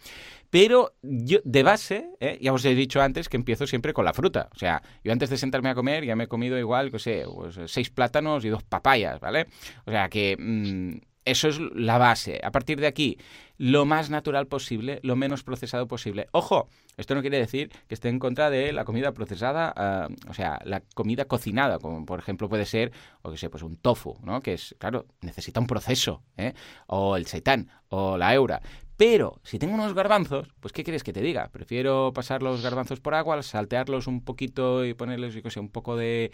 [0.54, 2.38] Pero yo, de base, ¿eh?
[2.40, 4.50] ya os he dicho antes que empiezo siempre con la fruta.
[4.54, 7.24] O sea, yo antes de sentarme a comer ya me he comido igual, que sé,
[7.26, 9.48] pues, seis plátanos y dos papayas, ¿vale?
[9.84, 12.40] O sea que mm, eso es la base.
[12.44, 13.18] A partir de aquí,
[13.56, 16.28] lo más natural posible, lo menos procesado posible.
[16.32, 20.34] Ojo, esto no quiere decir que esté en contra de la comida procesada, ah, o
[20.34, 24.18] sea, la comida cocinada, como por ejemplo puede ser, o que sé, pues un tofu,
[24.22, 24.40] ¿no?
[24.40, 26.52] Que es, claro, necesita un proceso, ¿eh?
[26.86, 28.60] O el seitán, o la eura.
[28.96, 31.48] Pero si tengo unos garbanzos, pues ¿qué quieres que te diga?
[31.48, 35.96] Prefiero pasar los garbanzos por agua, saltearlos un poquito y ponerles, yo sé, un poco
[35.96, 36.30] de,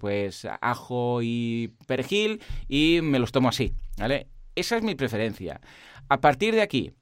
[0.00, 4.28] pues ajo y perejil y me los tomo así, ¿vale?
[4.54, 5.60] Esa es mi preferencia.
[6.08, 6.92] A partir de aquí,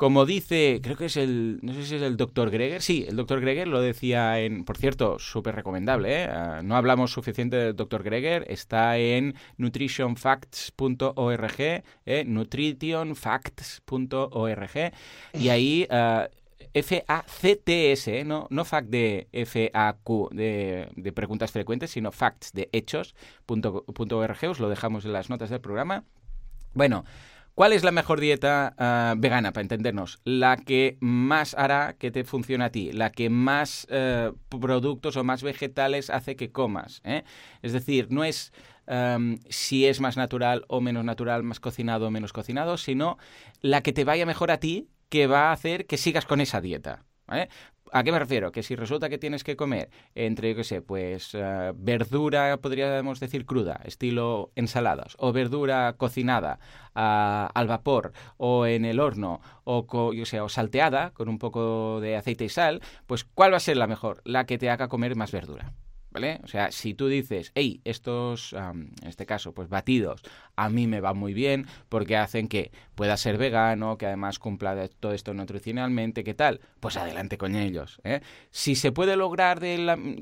[0.00, 3.16] como dice, creo que es el, no sé si es el doctor Greger, sí, el
[3.16, 6.24] doctor Greger lo decía en, por cierto, súper recomendable, ¿eh?
[6.24, 11.82] Ah, no hablamos suficiente del doctor Greger, está en nutritionfacts.org, ¿eh?
[12.26, 14.92] nutritionfacts.org,
[15.34, 15.86] y ahí...
[15.90, 16.24] Uh,
[16.72, 18.24] F-A-C-T-S, ¿eh?
[18.24, 24.68] no, no fact de F-A-Q, de, de, preguntas frecuentes, sino facts de hechos.org, os lo
[24.68, 26.04] dejamos en las notas del programa.
[26.72, 27.04] Bueno,
[27.54, 30.20] ¿Cuál es la mejor dieta ah, vegana, para entendernos?
[30.24, 35.24] La que más hará que te funcione a ti, la que más eh, productos o
[35.24, 37.00] más vegetales hace que comas.
[37.04, 37.24] ¿eh?
[37.62, 38.52] Es decir, no es
[39.48, 43.18] si es más natural o menos natural, más cocinado o menos cocinado, sino
[43.60, 46.60] la que te vaya mejor a ti, que va a hacer que sigas con esa
[46.60, 47.04] dieta.
[47.30, 47.48] ¿vale?
[47.92, 48.52] ¿A qué me refiero?
[48.52, 53.20] Que si resulta que tienes que comer entre, yo qué sé, pues uh, verdura, podríamos
[53.20, 56.58] decir cruda, estilo ensaladas, o verdura cocinada
[56.94, 62.00] uh, al vapor, o en el horno, o, yo sé, o salteada con un poco
[62.00, 64.22] de aceite y sal, pues ¿cuál va a ser la mejor?
[64.24, 65.72] La que te haga comer más verdura.
[66.12, 66.40] ¿Vale?
[66.42, 70.22] O sea, si tú dices, hey, estos, en este caso, pues batidos,
[70.56, 74.88] a mí me van muy bien porque hacen que pueda ser vegano, que además cumpla
[74.88, 76.60] todo esto nutricionalmente, ¿qué tal?
[76.80, 78.00] Pues adelante con ellos.
[78.02, 78.22] ¿eh?
[78.50, 79.60] Si se puede lograr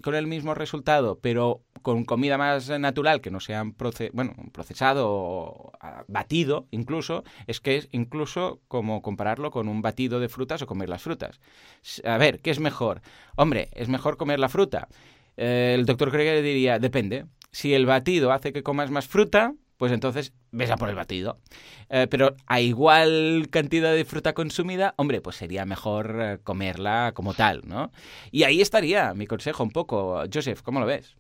[0.03, 3.65] con el mismo resultado, pero con comida más natural, que no sea
[4.13, 5.73] bueno, procesado o
[6.07, 10.91] batido incluso, es que es incluso como compararlo con un batido de frutas o comer
[10.91, 11.41] las frutas.
[12.05, 13.01] A ver, ¿qué es mejor?
[13.37, 14.89] Hombre, es mejor comer la fruta.
[15.39, 17.27] Eh, el doctor Kreger diría, depende.
[17.51, 21.39] Si el batido hace que comas más fruta, pues entonces ves a por el batido.
[21.89, 27.33] Eh, pero a igual cantidad de fruta consumida, hombre, pues sería mejor eh, comerla como
[27.33, 27.93] tal, ¿no?
[28.33, 30.25] Y ahí estaría mi consejo un poco.
[30.33, 31.17] Joseph, ¿cómo lo ves?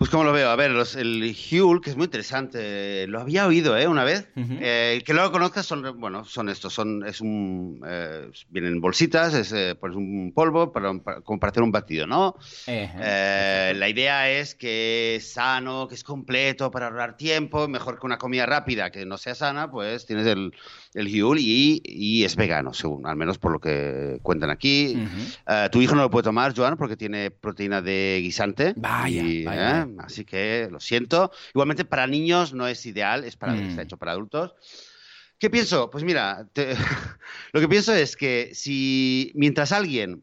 [0.00, 3.46] Pues como lo veo, a ver, los, el Huel, que es muy interesante, lo había
[3.46, 3.86] oído ¿eh?
[3.86, 4.26] una vez.
[4.34, 4.58] Uh -huh.
[4.62, 9.34] eh, que no lo conozcas son, bueno, son estos, son, es un, eh, vienen bolsitas,
[9.34, 12.28] es eh, pues un polvo para, para, como para hacer un batido, ¿no?
[12.28, 13.74] Uh -huh.
[13.74, 18.16] la idea es que es sano, que es completo para ahorrar tiempo, mejor que una
[18.16, 20.54] comida rápida que no sea sana, pues tienes el,
[20.94, 24.94] el Huel y, y, es vegano, según, al menos por lo que cuentan aquí.
[24.96, 25.00] Uh
[25.52, 25.70] -huh.
[25.70, 28.72] tu hijo no lo puede tomar, Joan, porque tiene proteína de guisante.
[28.78, 29.89] Vaya, y, vaya.
[29.98, 31.30] Así que lo siento.
[31.54, 33.70] Igualmente para niños no es ideal, es para, mm.
[33.70, 34.54] está hecho para adultos.
[35.40, 35.90] ¿Qué pienso?
[35.90, 36.74] Pues mira, te,
[37.52, 40.22] lo que pienso es que si mientras alguien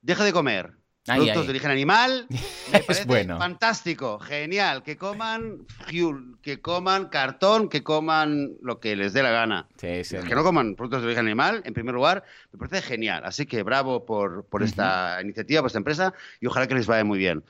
[0.00, 0.74] deja de comer
[1.08, 2.26] ay, productos de origen animal,
[2.72, 3.36] me es bueno.
[3.36, 9.30] fantástico, genial, que coman fuel, que coman cartón, que coman lo que les dé la
[9.30, 9.66] gana.
[9.76, 13.22] Sí, sí, que no coman productos de origen animal, en primer lugar, me parece genial.
[13.24, 14.68] Así que bravo por, por uh -huh.
[14.68, 17.42] esta iniciativa, por esta empresa, y ojalá que les vaya muy bien.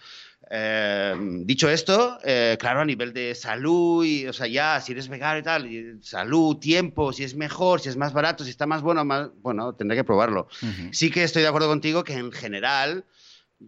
[0.51, 5.09] Eh, dicho esto, eh, claro, a nivel de salud, y, o sea, ya, si eres
[5.09, 8.67] vegano y tal, y salud, tiempo, si es mejor, si es más barato, si está
[8.67, 10.49] más bueno, más, bueno, tendré que probarlo.
[10.63, 10.93] Uh -huh.
[10.93, 13.05] Sí que estoy de acuerdo contigo que en general,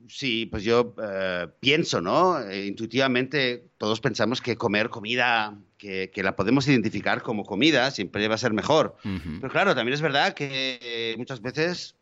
[0.08, 2.40] sí, pues yo eh, pienso, ¿no?
[2.40, 8.26] Eh, intuitivamente todos pensamos que comer comida que, que, la podemos identificar como comida siempre
[8.26, 8.96] va a ser mejor.
[9.04, 9.40] Uh -huh.
[9.40, 11.96] Pero claro, también es verdad que muchas veces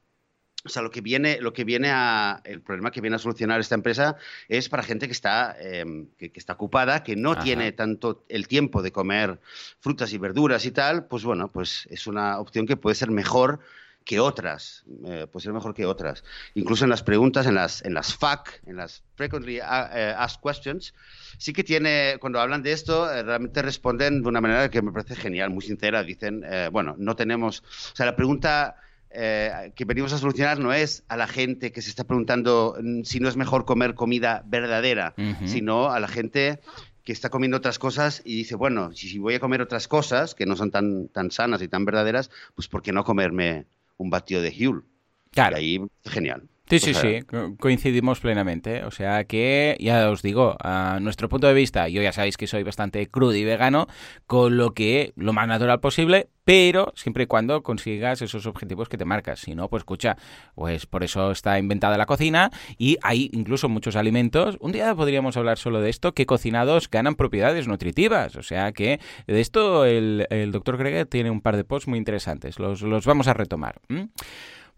[0.69, 3.59] o sea, lo que viene, lo que viene a, el problema que viene a solucionar
[3.59, 4.17] esta empresa
[4.49, 7.43] es para gente que está, eh, que, que, está ocupada, que no Ajá.
[7.43, 9.41] tiene tanto el tiempo de comer
[9.81, 13.61] frutas y verduras y tal, pues bueno, pues es una opción que puede ser mejor
[14.09, 16.25] que otras, eh, puede ser mejor que otras.
[16.55, 20.95] Incluso en las preguntas, en las, en las FAQ, en las Frequently Asked Questions,
[21.37, 24.93] sí que tiene, cuando hablan de esto, eh, realmente responden de una manera que me
[24.93, 26.03] parece genial, muy sincera.
[26.03, 28.77] Dicen, eh, bueno, no tenemos, o sea, la pregunta
[29.11, 33.03] eh, que venimos a solucionar no es a la gente que se está preguntando mm,
[33.05, 35.47] si no es mejor comer comida verdadera, uh -huh.
[35.47, 36.61] sino a la gente
[37.05, 40.35] que está comiendo otras cosas y dice, bueno, si, si, voy a comer otras cosas
[40.35, 43.65] que no son tan, tan sanas y tan verdaderas, pues ¿por qué no comerme
[43.97, 44.83] un batido de Huel?
[45.31, 45.57] Claro.
[45.57, 46.43] Y ahí, genial.
[46.69, 47.21] Sí, sí, sí,
[47.59, 48.85] coincidimos plenamente.
[48.85, 52.47] O sea que, ya os digo, a nuestro punto de vista, yo ya sabéis que
[52.47, 53.87] soy bastante crudo y vegano,
[54.27, 58.97] con lo que lo más natural posible, pero siempre y cuando consigas esos objetivos que
[58.97, 59.41] te marcas.
[59.41, 60.17] Si no, pues escucha,
[60.55, 64.57] pues por eso está inventada la cocina y hay incluso muchos alimentos.
[64.61, 68.37] Un día podríamos hablar solo de esto, que cocinados ganan propiedades nutritivas.
[68.37, 71.99] O sea que de esto el, el doctor Greger tiene un par de posts muy
[71.99, 72.59] interesantes.
[72.59, 73.81] Los, los vamos a retomar.
[73.89, 74.05] ¿Mm?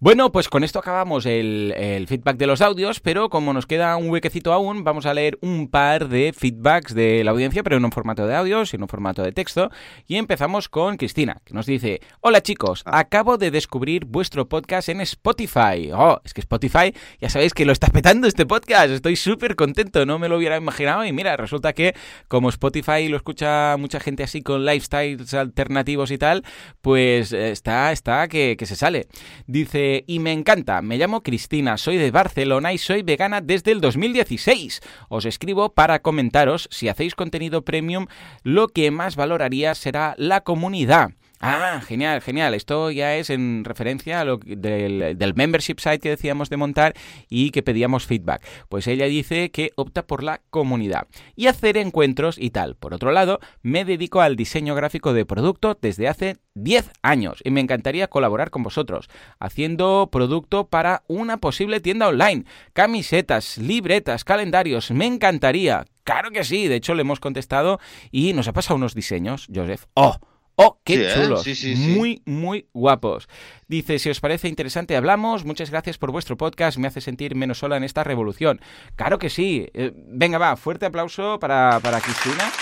[0.03, 3.99] Bueno, pues con esto acabamos el, el, feedback de los audios, pero como nos queda
[3.99, 7.85] un huequecito aún, vamos a leer un par de feedbacks de la audiencia, pero en
[7.85, 9.71] un formato de audio, sino en un formato de texto.
[10.07, 15.03] Y empezamos con Cristina, que nos dice, hola chicos, acabo de descubrir vuestro podcast en
[15.03, 15.91] Spotify.
[15.93, 20.07] Oh, es que Spotify, ya sabéis que lo está petando este podcast, estoy súper contento,
[20.07, 21.05] no me lo hubiera imaginado.
[21.05, 21.95] Y mira, resulta que
[22.27, 26.43] como Spotify lo escucha mucha gente así con lifestyles alternativos y tal,
[26.81, 29.07] pues está, está que, que se sale.
[29.47, 30.83] Dice, y me encanta.
[30.83, 34.81] Me llamo Cristina, soy de Barcelona y soy vegana desde el 2016.
[35.09, 38.07] Os escribo para comentaros si hacéis contenido premium,
[38.43, 41.11] lo que más valoraría será la comunidad.
[41.43, 42.53] Ah, genial, genial.
[42.53, 46.93] Esto ya es en referencia a lo del, del, membership site que decíamos de montar
[47.31, 48.47] y que pedíamos feedback.
[48.69, 52.77] Pues ella dice que opta por la comunidad y hacer encuentros y tal.
[52.77, 57.51] Por otro lado, me dedico al diseño gráfico de producto desde hace 10 años y
[57.51, 62.45] me encantaría colaborar con vosotros haciendo producto para una posible tienda online.
[62.75, 64.91] Camisetas, libretas, calendarios.
[64.91, 65.87] Me encantaría.
[66.05, 66.69] Claro que sí.
[66.69, 69.87] De hecho, le hemos contestado y nos ha pasado unos diseños, Joseph.
[69.95, 70.19] ¡Oh!
[70.63, 71.15] Oh, qué ¿eh?
[71.15, 71.47] chulos.
[71.77, 73.29] muy, muy guapos.
[73.67, 75.45] Dice, si os parece interesante, hablamos.
[75.45, 76.77] Muchas gracias por vuestro podcast.
[76.77, 78.61] Me hace sentir menos sola en esta revolución.
[78.95, 79.69] Claro que sí.
[79.73, 82.53] Eh, venga, va, fuerte aplauso para, para Cristina.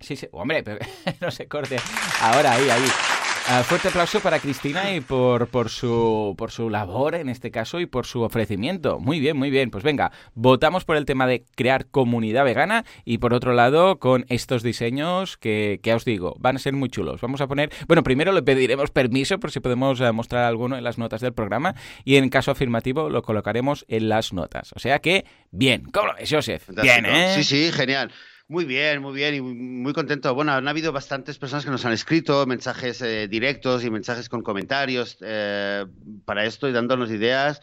[0.00, 0.26] Sí, sí.
[0.32, 0.78] Hombre, pero
[1.20, 1.76] no se corte.
[2.20, 3.13] Ahora, ahí, ahí.
[3.46, 7.78] Uh, fuerte aplauso para Cristina y por, por, su, por su labor en este caso
[7.78, 8.98] y por su ofrecimiento.
[8.98, 9.70] Muy bien, muy bien.
[9.70, 14.24] Pues venga, votamos por el tema de crear comunidad vegana y por otro lado con
[14.30, 17.20] estos diseños que, que os digo, van a ser muy chulos.
[17.20, 20.84] Vamos a poner, bueno, primero le pediremos permiso por si podemos uh, mostrar alguno en
[20.84, 24.72] las notas del programa y en caso afirmativo lo colocaremos en las notas.
[24.74, 25.84] O sea que, bien.
[25.92, 26.70] ¿Cómo lo ves, Joseph?
[26.80, 27.34] Bien, ¿eh?
[27.34, 28.10] Sí, sí, genial.
[28.46, 30.34] Muy bien, muy bien y muy contento.
[30.34, 34.42] Bueno, han habido bastantes personas que nos han escrito mensajes eh, directos y mensajes con
[34.42, 35.86] comentarios eh,
[36.26, 37.60] para esto y dándonos ideas.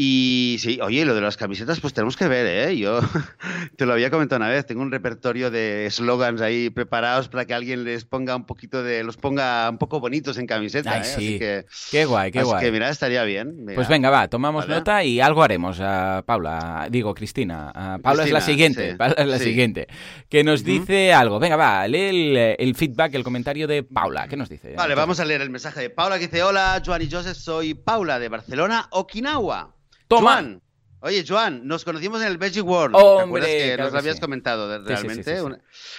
[0.00, 2.76] Y sí, oye, lo de las camisetas, pues tenemos que ver, ¿eh?
[2.78, 3.00] Yo
[3.76, 7.52] te lo había comentado una vez, tengo un repertorio de eslogans ahí preparados para que
[7.52, 11.04] alguien les ponga un poquito de, los ponga un poco bonitos en camiseta, ¿eh?
[11.04, 11.38] Sí.
[11.40, 12.64] que, qué guay, qué guay.
[12.64, 13.66] que mira, estaría bien.
[13.74, 17.98] Pues venga, va, tomamos nota y algo haremos, a Paula, digo, Cristina.
[18.00, 19.88] Paula es la siguiente, Paula es la siguiente,
[20.28, 21.40] que nos dice algo.
[21.40, 22.02] Venga, va, lee
[22.36, 24.74] el, el, feedback, el comentario de Paula, ¿qué nos dice?
[24.76, 27.74] Vale, vamos a leer el mensaje de Paula que dice, hola, Joan y Joseph, soy
[27.74, 29.74] Paula de Barcelona, Okinawa.
[30.08, 30.60] Toma.
[31.00, 32.96] Oye, Joan, nos conocimos en el Veggie World.
[32.96, 35.40] Hombre, que nos lo habías comentado realmente?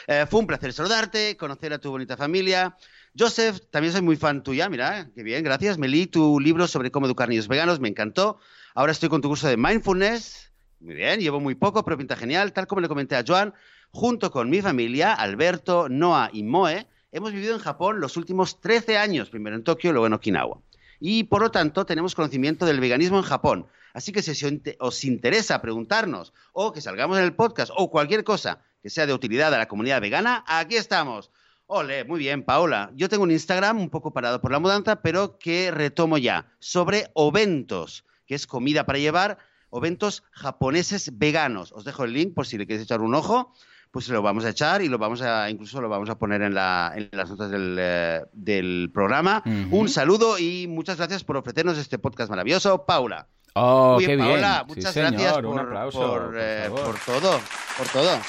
[0.07, 2.75] Eh, fue un placer saludarte, conocer a tu bonita familia.
[3.17, 5.77] Joseph, también soy muy fan tuya, mira, qué bien, gracias.
[5.77, 8.39] Me leí tu libro sobre cómo educar niños veganos, me encantó.
[8.75, 10.51] Ahora estoy con tu curso de mindfulness.
[10.81, 12.51] Muy bien, llevo muy poco, pero pinta genial.
[12.51, 13.53] Tal como le comenté a Joan,
[13.91, 18.97] junto con mi familia, Alberto, Noah y Moe, hemos vivido en Japón los últimos 13
[18.97, 20.59] años, primero en Tokio, luego en Okinawa.
[20.99, 24.31] Y por lo tanto, tenemos conocimiento del veganismo en Japón Así que si
[24.79, 29.13] os interesa preguntarnos o que salgamos en el podcast o cualquier cosa que sea de
[29.13, 31.31] utilidad a la comunidad vegana, aquí estamos.
[31.65, 32.91] Ole, muy bien, Paola.
[32.95, 37.11] Yo tengo un Instagram un poco parado por la mudanza, pero que retomo ya, sobre
[37.13, 39.37] oventos, que es comida para llevar,
[39.69, 41.71] oventos japoneses veganos.
[41.73, 43.53] Os dejo el link por si le queréis echar un ojo,
[43.91, 46.53] pues lo vamos a echar y lo vamos a, incluso lo vamos a poner en,
[46.53, 49.43] la, en las notas del, eh, programa.
[49.71, 53.27] Un saludo y muchas gracias por ofrecernos este podcast maravilloso, Paula.
[53.55, 54.41] Oh, qué bien.
[54.67, 57.39] muchas gracias por, un aplauso, eh, por, todo,
[57.77, 58.19] por todo.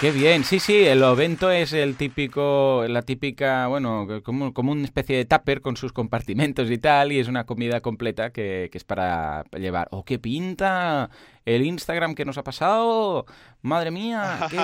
[0.00, 4.84] Qué bien, sí, sí, el ovento es el típico, la típica, bueno, como, como una
[4.84, 8.78] especie de tupper con sus compartimentos y tal, y es una comida completa que, que
[8.78, 9.88] es para llevar.
[9.90, 11.10] ¡Oh, qué pinta!
[11.54, 13.26] El Instagram que nos ha pasado.
[13.62, 14.48] Madre mía.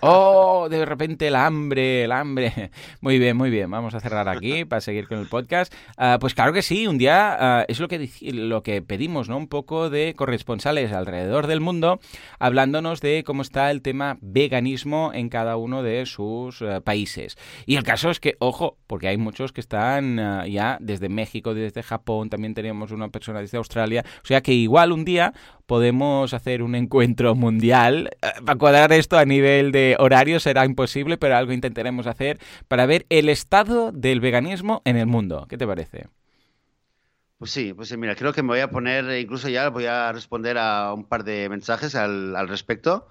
[0.00, 2.70] Oh, de repente el hambre, el hambre.
[3.00, 3.70] Muy bien, muy bien.
[3.70, 5.72] Vamos a cerrar aquí para seguir con el podcast.
[5.96, 9.36] Ah, pues claro que sí, un día ah, es lo que, lo que pedimos, ¿no?
[9.36, 12.00] Un poco de corresponsales alrededor del mundo
[12.38, 17.36] hablándonos de cómo está el tema veganismo en cada uno de sus ah, países.
[17.66, 20.16] Y el caso es que, ojo, porque hay muchos que están
[20.48, 24.04] ya desde México, desde Japón, también tenemos una persona desde Australia.
[24.22, 25.32] O sea que igual un día
[25.68, 28.10] podemos hacer un encuentro mundial.
[28.22, 32.86] Eh, para cuadrar esto a nivel de horario será imposible, pero algo intentaremos hacer para
[32.86, 35.46] ver el estado del veganismo en el mundo.
[35.48, 36.08] ¿Qué te parece?
[37.36, 40.56] Pues sí, pues mira, creo que me voy a poner, incluso ya voy a responder
[40.56, 43.06] a un par de mensajes al, respecto.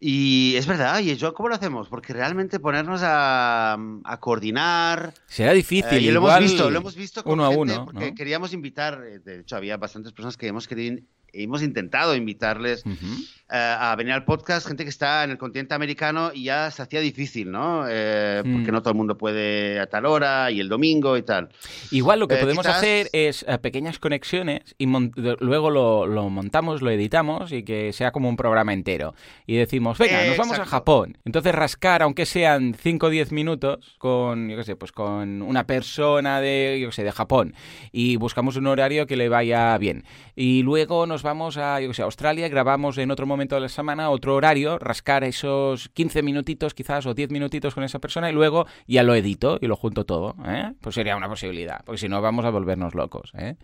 [0.00, 1.88] Y es verdad, y yo, ¿cómo lo hacemos?
[1.88, 3.78] Porque realmente ponernos a,
[4.18, 5.14] coordinar.
[5.26, 6.02] Será difícil.
[6.02, 7.84] y lo hemos visto, lo hemos visto uno a uno.
[7.84, 10.98] Porque queríamos invitar, eh, de hecho, había bastantes personas que hemos querido
[11.34, 16.30] hemos intentado invitarles eh, a venir al podcast, gente que está en el continente americano
[16.32, 17.84] y ya se hacía difícil, ¿no?
[17.88, 18.74] Eh, porque mm.
[18.74, 21.50] no todo el mundo puede a tal hora y el domingo y tal.
[21.90, 27.52] Igual lo que eh, podemos hacer es pequeñas conexiones y luego lo, montamos, lo editamos
[27.52, 29.14] y que sea como un programa entero.
[29.46, 31.18] Y decimos, venga, nos vamos a Japón.
[31.24, 35.66] Entonces rascar, aunque sean 5 o 10 minutos, con, yo qué sé, pues con una
[35.66, 37.54] persona de, yo qué sé, de Japón
[37.92, 40.04] y buscamos un horario que le vaya bien.
[40.34, 44.10] Y luego nos vamos a, yo sé, Australia, grabamos en otro momento de la semana
[44.10, 48.66] otro horario, rascar esos 15 minutitos quizás o 10 minutitos con esa persona y luego
[48.86, 50.36] ya lo edito y lo junto todo.
[50.46, 50.72] ¿eh?
[50.80, 53.32] Pues sería una posibilidad, porque si no vamos a volvernos locos.
[53.36, 53.56] ¿eh?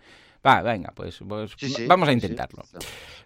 [0.45, 1.55] Va, venga, pues, pues
[1.87, 2.63] vamos a intentarlo.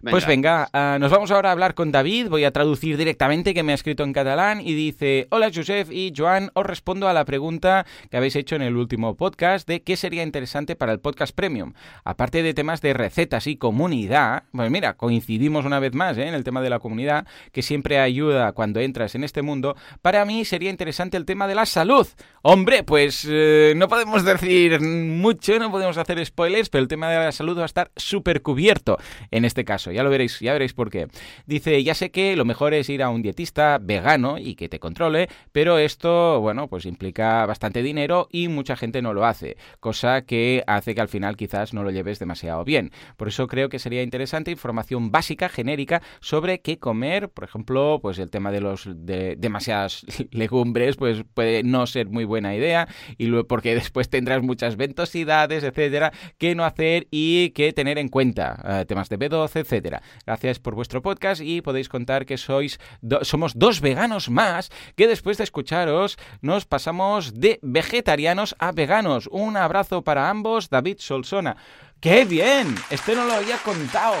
[0.02, 2.28] Pues venga, ah, nos vamos ahora a hablar con David.
[2.28, 6.12] Voy a traducir directamente que me ha escrito en catalán y dice: Hola, Josep y
[6.14, 9.96] Joan, os respondo a la pregunta que habéis hecho en el último podcast de qué
[9.96, 11.72] sería interesante para el podcast premium.
[12.04, 16.28] Aparte de temas de recetas y comunidad, pues mira, coincidimos una vez más ¿eh?
[16.28, 19.74] en el tema de la comunidad, que siempre ayuda cuando entras en este mundo.
[20.02, 22.06] Para mí sería interesante el tema de la salud.
[22.42, 27.16] Hombre, pues eh, no podemos decir mucho, no podemos hacer spoilers, pero el tema de
[27.16, 28.98] la salud va a estar súper cubierto
[29.30, 29.92] en este caso.
[29.92, 31.08] Ya lo veréis, ya veréis por qué.
[31.46, 34.78] Dice, ya sé que lo mejor es ir a un dietista vegano y que te
[34.78, 40.22] controle, pero esto, bueno, pues implica bastante dinero y mucha gente no lo hace, cosa
[40.22, 42.90] que hace que al final quizás no lo lleves demasiado bien.
[43.16, 48.18] Por eso creo que sería interesante información básica, genérica, sobre qué comer, por ejemplo, pues
[48.18, 52.88] el tema de los de demasiadas legumbres, pues puede no ser muy buena idea,
[53.18, 58.08] y luego porque después tendrás muchas ventosidades, etcétera, qué no hacer y qué tener en
[58.08, 60.02] cuenta, eh, temas de B12, etcétera.
[60.24, 62.78] Gracias por vuestro podcast y podéis contar que sois
[63.22, 69.28] somos dos veganos más que después de escucharos nos pasamos de vegetarianos a veganos.
[69.30, 71.56] Un abrazo para ambos, David Solsona.
[72.00, 72.74] ¡Qué bien!
[72.90, 74.16] Este no lo había contado.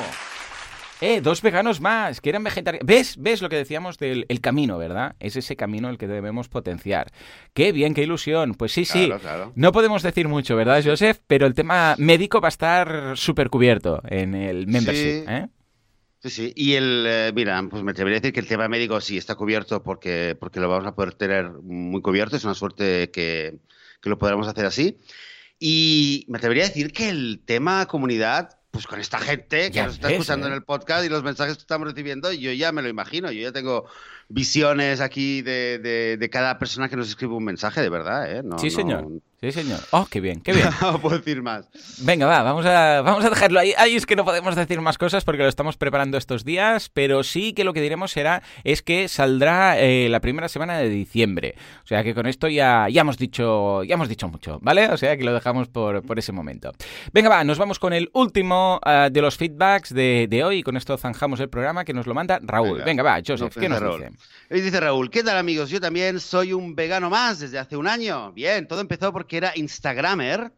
[1.00, 2.86] Eh, dos veganos más, que eran vegetarianos.
[2.86, 3.16] ¿Ves?
[3.18, 5.14] ¿Ves lo que decíamos del el camino, verdad?
[5.20, 7.12] Es ese camino el que debemos potenciar.
[7.52, 8.54] Qué bien, qué ilusión.
[8.54, 9.10] Pues sí, sí.
[9.54, 11.18] No podemos decir mucho, ¿verdad, Joseph?
[11.26, 15.28] Pero el tema médico va a estar súper cubierto en el membership.
[15.28, 15.48] ¿eh?
[16.22, 16.52] Sí, sí.
[16.56, 19.34] Y el, eh, mira, pues me atrevería a decir que el tema médico sí está
[19.34, 22.36] cubierto porque, porque lo vamos a poder tener muy cubierto.
[22.36, 23.58] Es una suerte que,
[24.00, 24.98] que lo podamos hacer así.
[25.58, 29.94] Y me atrevería a decir que el tema comunidad pues con esta gente que nos
[29.94, 30.56] está escuchando en ¿eh?
[30.56, 33.50] el podcast y los mensajes que estamos recibiendo, yo ya me lo imagino, yo ya
[33.52, 33.86] tengo
[34.28, 35.78] visiones aquí de,
[36.18, 38.42] de, cada persona que nos escribe un mensaje, de verdad, ¿eh?
[38.58, 39.08] sí, señor.
[39.40, 39.80] Sí, señor.
[39.90, 40.68] Oh, qué bien, qué bien.
[40.80, 41.68] no puedo decir más.
[42.00, 43.74] Venga, va, vamos a, vamos a dejarlo ahí.
[43.76, 47.22] Ahí es que no podemos decir más cosas porque lo estamos preparando estos días, pero
[47.22, 51.54] sí que lo que diremos será es que saldrá eh, la primera semana de diciembre.
[51.84, 54.88] O sea que con esto ya, ya hemos dicho ya hemos dicho mucho, ¿vale?
[54.88, 56.72] O sea que lo dejamos por, por ese momento.
[57.12, 60.62] Venga, va, nos vamos con el último ah, de los feedbacks de, de, hoy.
[60.62, 62.82] Con esto zanjamos el programa que nos lo manda Raúl.
[62.84, 64.15] Venga, va, Joseph, ¿qué nos dice?
[64.50, 65.70] Hoy dice Raúl, ¿qué tal amigos?
[65.70, 68.32] Yo también soy un vegano más desde hace un año.
[68.32, 70.52] Bien, todo empezó porque era Instagramer.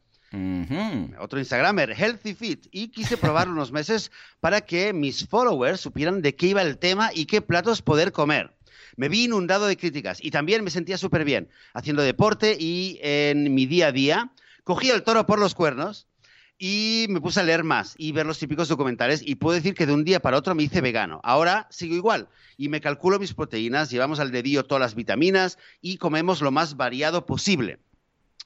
[1.20, 6.34] Otro Instagramer, Healthy Fit, y quise probar unos meses para que mis followers supieran de
[6.34, 8.52] qué iba el tema y qué platos poder comer.
[8.96, 13.54] Me vi inundado de críticas y también me sentía súper bien haciendo deporte y en
[13.54, 14.32] mi día a día.
[14.64, 16.07] Cogí el toro por los cuernos
[16.58, 19.86] y me puse a leer más y ver los típicos documentales y puedo decir que
[19.86, 21.20] de un día para otro me hice vegano.
[21.22, 25.98] Ahora sigo igual y me calculo mis proteínas, llevamos al dedillo todas las vitaminas y
[25.98, 27.78] comemos lo más variado posible.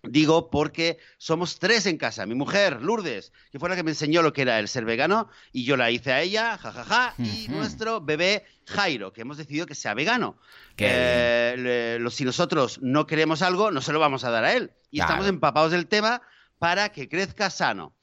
[0.04, 2.26] Digo porque somos tres en casa.
[2.26, 5.28] Mi mujer, Lourdes, que fue la que me enseñó lo que era el ser vegano,
[5.52, 9.76] y yo la hice a ella, jajaja, y nuestro bebé Jairo, que hemos decidido que
[9.76, 10.36] sea vegano.
[10.76, 14.72] Eh, si nosotros no queremos algo, no se lo vamos a dar a él.
[14.90, 16.20] Y estamos empapados del tema
[16.58, 17.94] para que crezca sano.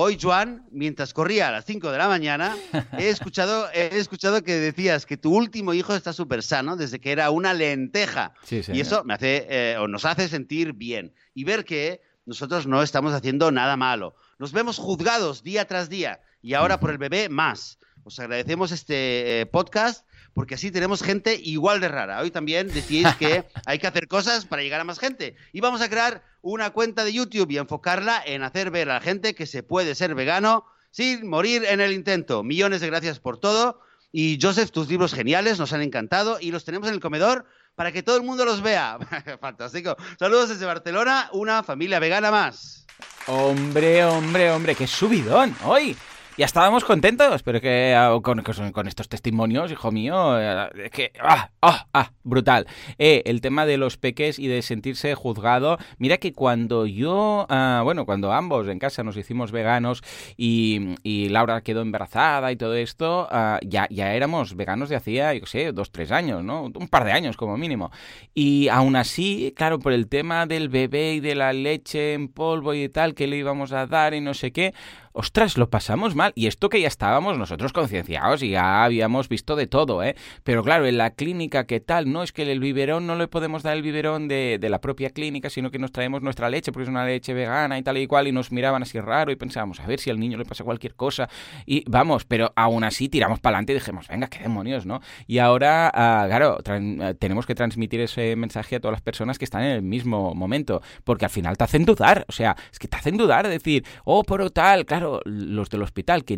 [0.00, 2.56] Hoy, Joan, mientras corría a las 5 de la mañana,
[2.96, 7.10] he escuchado, he escuchado que decías que tu último hijo está súper sano desde que
[7.10, 8.32] era una lenteja.
[8.48, 11.14] y eso me hace, eh, o nos hace sentir bien.
[11.34, 14.14] Y ver que nosotros no estamos haciendo nada malo.
[14.38, 17.80] Nos vemos juzgados día tras día y ahora por el bebé más.
[18.04, 22.20] Os agradecemos este eh, podcast porque así tenemos gente igual de rara.
[22.20, 25.36] Hoy también decís que hay que hacer cosas para llegar a más gente.
[25.52, 29.00] Y vamos a crear una cuenta de YouTube y enfocarla en hacer ver a la
[29.00, 32.42] gente que se puede ser vegano sin morir en el intento.
[32.42, 33.80] Millones de gracias por todo.
[34.10, 37.92] Y Joseph, tus libros geniales nos han encantado y los tenemos en el comedor para
[37.92, 38.98] que todo el mundo los vea.
[39.40, 39.96] Fantástico.
[40.18, 42.86] Saludos desde Barcelona, una familia vegana más.
[43.26, 45.96] Hombre, hombre, hombre, qué subidón hoy
[46.38, 51.50] ya estábamos contentos, pero que ah, con, estos testimonios, hijo mío, eh, es que, ah,
[51.60, 52.68] ah, ah, brutal.
[52.96, 57.80] Eh, el tema de los peques y de sentirse juzgado, mira que cuando yo, ah,
[57.82, 60.04] bueno, cuando ambos en casa nos hicimos veganos
[60.36, 65.34] y, y Laura quedó embarazada y todo esto, ah, ya, ya éramos veganos de hacía,
[65.34, 66.70] yo sé, dos, tres años, ¿no?
[66.72, 67.90] Un par de años como mínimo.
[68.32, 72.74] Y aún así, claro, por el tema del bebé y de la leche en polvo
[72.74, 74.72] y tal que le íbamos a dar y no sé qué,
[75.18, 76.32] ostras, lo pasamos mal.
[76.36, 80.14] Y esto que ya estábamos nosotros concienciados y ya habíamos visto de todo, ¿eh?
[80.44, 82.12] Pero claro, en la clínica, ¿qué tal?
[82.12, 85.50] No es que el biberón no le podemos dar el biberón de, la propia clínica,
[85.50, 88.28] sino que nos traemos nuestra leche, porque es una leche vegana y tal y cual,
[88.28, 90.94] y nos miraban así raro y pensábamos, a ver si al niño le pasa cualquier
[90.94, 91.28] cosa.
[91.66, 95.00] Y vamos, pero aún así tiramos para adelante y dijimos, venga, qué demonios, ¿no?
[95.26, 99.46] Y ahora, ah, claro, eh, tenemos que transmitir ese mensaje a todas las personas que
[99.46, 102.86] están en el mismo momento, porque al final te hacen dudar, o sea, es que
[102.86, 106.36] te hacen dudar, decir, oh, pero tal, claro, los del hospital que,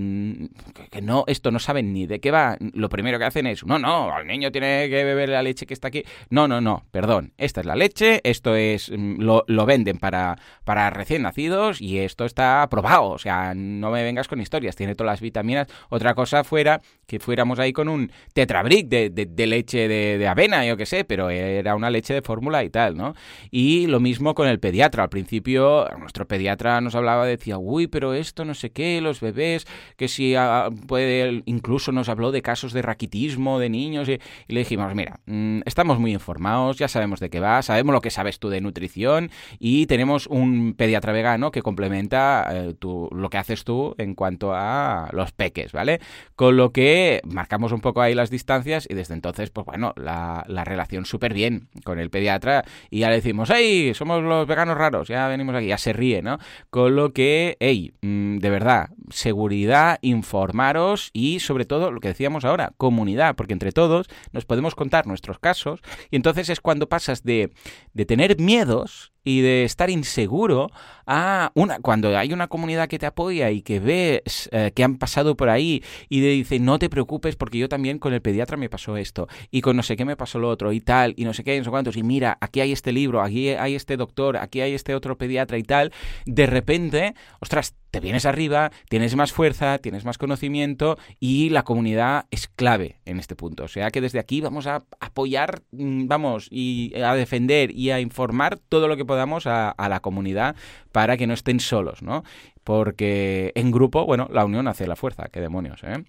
[0.91, 3.79] que, no, esto no saben ni de qué va, lo primero que hacen es, no,
[3.79, 6.03] no, al niño tiene que beber la leche que está aquí.
[6.31, 10.39] No, no, no, perdón, esta es la leche, esto es, mm, lo, lo venden para,
[10.65, 14.95] para recién nacidos y esto está aprobado, o sea, no me vengas con historias, tiene
[14.95, 15.69] todas las vitaminas.
[15.89, 20.65] Otra cosa fuera que fuéramos ahí con un tetrabric de, de, leche de, de, avena,
[20.65, 23.15] yo qué sé, pero era una leche de fórmula y tal, ¿no?
[23.51, 25.05] Y lo mismo con el pediatra.
[25.05, 29.67] Al principio, nuestro pediatra nos hablaba, decía, uy, pero esto no sé qué, los bebés,
[29.97, 34.61] que si ah, puede, incluso nos habló de casos de raquitismo de niños y, le
[34.61, 38.39] dijimos, mira, mm, estamos muy informados, ya sabemos de qué va, sabemos lo que sabes
[38.39, 43.95] tú de nutrición y tenemos un pediatra vegano que complementa eh, lo que haces tú
[43.97, 46.01] en cuanto a los peques, ¿vale?
[46.37, 50.45] Con lo que marcamos un poco ahí las distancias y desde entonces, pues bueno, la,
[50.49, 54.77] la relación súper bien con el pediatra y ya le decimos, hey, somos los veganos
[54.77, 56.39] raros, ya venimos aquí, ya se ríe, ¿no?
[56.71, 62.47] Con lo que, hey, mm, de verdad, seguridad, informaros y sobre todo lo que decíamos
[62.47, 65.81] ahora, comunidad, porque entre todos nos podemos contar nuestros casos
[66.11, 67.53] y entonces es cuando pasas de,
[67.93, 70.71] de tener miedos y de estar inseguro
[71.07, 74.97] a una cuando hay una comunidad que te apoya y que ves eh, que han
[74.97, 78.57] pasado por ahí y te dice no te preocupes porque yo también con el pediatra
[78.57, 81.25] me pasó esto y con no sé qué me pasó lo otro y tal y
[81.25, 83.75] no sé qué y no sé cuántos y mira aquí hay este libro aquí hay
[83.75, 85.93] este doctor aquí hay este otro pediatra y tal
[86.27, 92.27] de repente ostras te vienes arriba, tienes más fuerza, tienes más conocimiento y la comunidad
[92.31, 93.65] es clave en este punto.
[93.65, 98.01] O sea que desde aquí vamos a apoyar, mm, vamos, y a defender y a
[98.01, 100.55] informar todo lo que podamos a, a la comunidad
[100.93, 102.23] para que no estén solos, ¿no?
[102.63, 106.05] Porque en grupo, bueno, la unión hace la fuerza, qué demonios, ¿eh?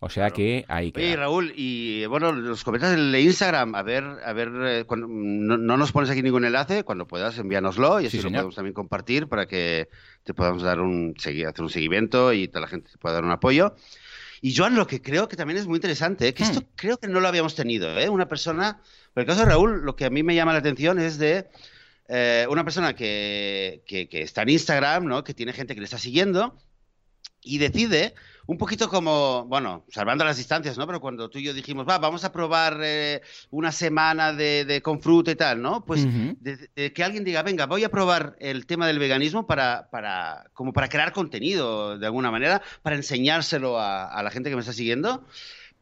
[0.00, 1.02] O sea que hay que.
[1.02, 5.76] Oye, Raúl, y bueno, los comentarios de Instagram, a ver, a ver, eh, cuando, no,
[5.76, 9.44] nos pones aquí ningún enlace, cuando puedas envíanoslo y así lo podemos también compartir para
[9.44, 9.90] que
[10.24, 13.32] te podamos dar un, hacer un seguimiento y toda la gente te pueda dar un
[13.32, 13.74] apoyo.
[14.40, 16.68] Y Joan, lo que creo que también es muy interesante, que esto hmm.
[16.76, 18.08] creo que no lo habíamos tenido, ¿eh?
[18.08, 18.80] Una persona,
[19.12, 21.46] por el caso de Raúl, lo que a mí me llama la atención es de
[22.08, 25.24] eh, una persona que, que, está en Instagram, ¿no?
[25.24, 26.56] Que tiene gente que le está siguiendo
[27.42, 28.14] y decide
[28.46, 30.86] un poquito como, bueno, salvando las distancias, ¿no?
[30.86, 35.00] Pero cuando tú y yo dijimos, va, vamos a probar eh, una semana de, con
[35.00, 35.84] fruta y tal, ¿no?
[35.84, 36.06] Pues
[36.74, 40.88] que alguien diga, venga, voy a probar el tema del veganismo para, para, como para
[40.88, 45.26] crear contenido de alguna manera, para enseñárselo a, a la gente que me está siguiendo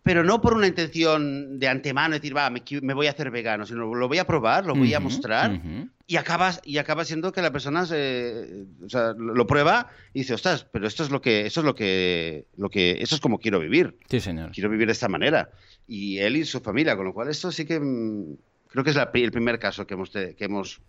[0.04, 3.94] pero no por una intención de antemano, decir, va, me, voy a hacer vegano, sino
[3.94, 5.58] lo voy a probar, lo voy a mostrar,
[6.06, 10.34] y, acaba, y acaba siendo que la persona se, o sea, lo prueba y dice,
[10.34, 13.38] ostras, pero esto es lo que, eso es lo que, lo que, eso es como
[13.38, 13.96] quiero vivir.
[14.10, 14.52] Sí, señor.
[14.52, 15.48] Quiero vivir de esta manera.
[15.88, 18.36] Y él y su familia, con lo cual esto sí que mm,
[18.68, 20.82] creo que es el primer caso que hemos, que hemos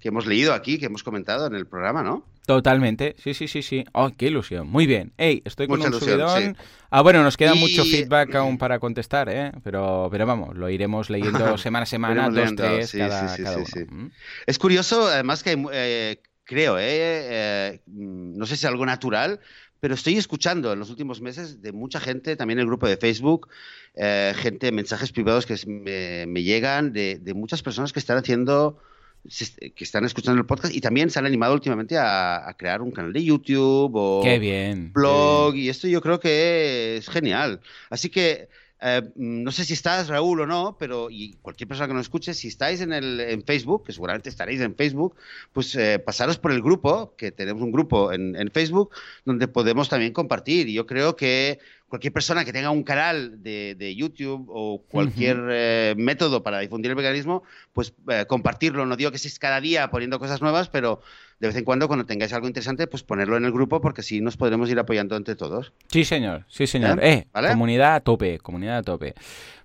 [0.00, 2.26] que hemos leído aquí, que hemos comentado en el programa, ¿no?
[2.46, 3.84] Totalmente, sí, sí, sí, sí.
[3.92, 4.68] Oh, qué ilusión.
[4.68, 5.12] Muy bien.
[5.16, 6.56] Hey, estoy con un subidón.
[6.90, 9.52] Ah, bueno, nos queda mucho feedback aún para contestar, ¿eh?
[9.62, 14.10] Pero, pero vamos, lo iremos leyendo semana a semana, dos, tres, cada, uno.
[14.46, 16.82] Es curioso, además que eh, creo, ¿eh?
[16.84, 17.82] ¿eh?
[17.86, 19.40] No sé si es algo natural,
[19.78, 23.48] pero estoy escuchando en los últimos meses de mucha gente, también el grupo de Facebook,
[23.94, 28.78] eh, gente, mensajes privados que me, llegan de, de, muchas personas que están haciendo
[29.22, 33.12] que están escuchando el podcast y también se han animado últimamente a, crear un canal
[33.12, 37.60] de YouTube o bien, blog y esto yo creo que es genial.
[37.88, 38.48] Así que
[38.84, 42.34] eh, no sé si estás Raúl o no, pero y cualquier persona que nos escuche,
[42.34, 45.14] si estáis en el en Facebook, que seguramente estaréis en Facebook,
[45.52, 48.90] pues eh, pasaros por el grupo, que tenemos un grupo en, en Facebook
[49.24, 50.68] donde podemos también compartir.
[50.68, 51.60] Y yo creo que
[51.92, 56.96] cualquier persona que tenga un canal de, YouTube o cualquier eh, método para difundir el
[56.96, 57.42] veganismo,
[57.74, 58.86] pues eh, compartirlo.
[58.86, 61.02] No digo que estéis cada día poniendo cosas nuevas, pero
[61.38, 64.22] de vez en cuando, cuando tengáis algo interesante, pues ponerlo en el grupo porque así
[64.22, 65.74] nos podremos ir apoyando entre todos.
[65.88, 66.46] Sí, señor.
[66.48, 66.98] Sí, señor.
[67.04, 69.12] Eh, comunidad a tope, comunidad a tope.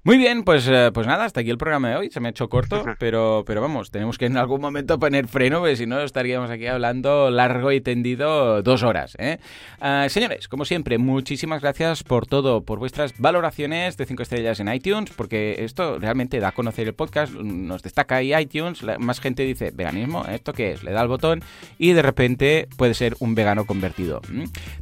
[0.04, 2.10] Muy bien, pues, eh, pues nada, hasta aquí el programa de hoy.
[2.12, 5.60] Se me ha hecho corto, pero, pero vamos, tenemos que en algún momento poner freno,
[5.60, 9.16] porque si no estaríamos aquí hablando largo y tendido dos horas.
[9.20, 9.39] ¿eh?
[9.82, 14.74] Ah, señores, como siempre, muchísimas gracias por todo, por vuestras valoraciones de 5 estrellas en
[14.74, 19.43] iTunes, porque esto realmente da a conocer el podcast, nos destaca ahí iTunes, más gente
[19.43, 20.84] dice, veganismo, ¿esto qué es?
[20.84, 21.43] Le da el botón
[21.78, 24.22] y de repente puede ser un vegano convertido.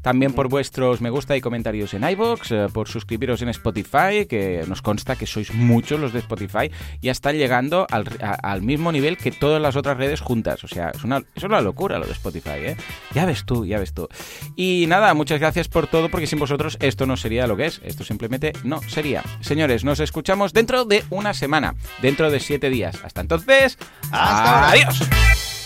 [0.02, 4.64] También por vuestros me gusta y comentarios en iBox, eh, por suscribiros en Spotify, que
[4.68, 9.32] nos consta que sois muchos los de Spotify, ya están llegando al, mismo nivel que
[9.32, 10.64] todas las otras redes juntas.
[10.64, 12.78] O sea, es una, es una locura lo de Spotify, ¿eh?
[13.14, 14.08] Ya ves tú, ya ves tú.
[14.56, 17.82] Y nada, muchas gracias por todo, porque sin vosotros esto no sería lo que es.
[17.84, 19.22] Esto simplemente no sería.
[19.42, 23.04] Señores, nos escuchamos dentro de una semana, dentro de siete días.
[23.04, 23.78] Hasta entonces,
[24.12, 25.65] hasta adiós.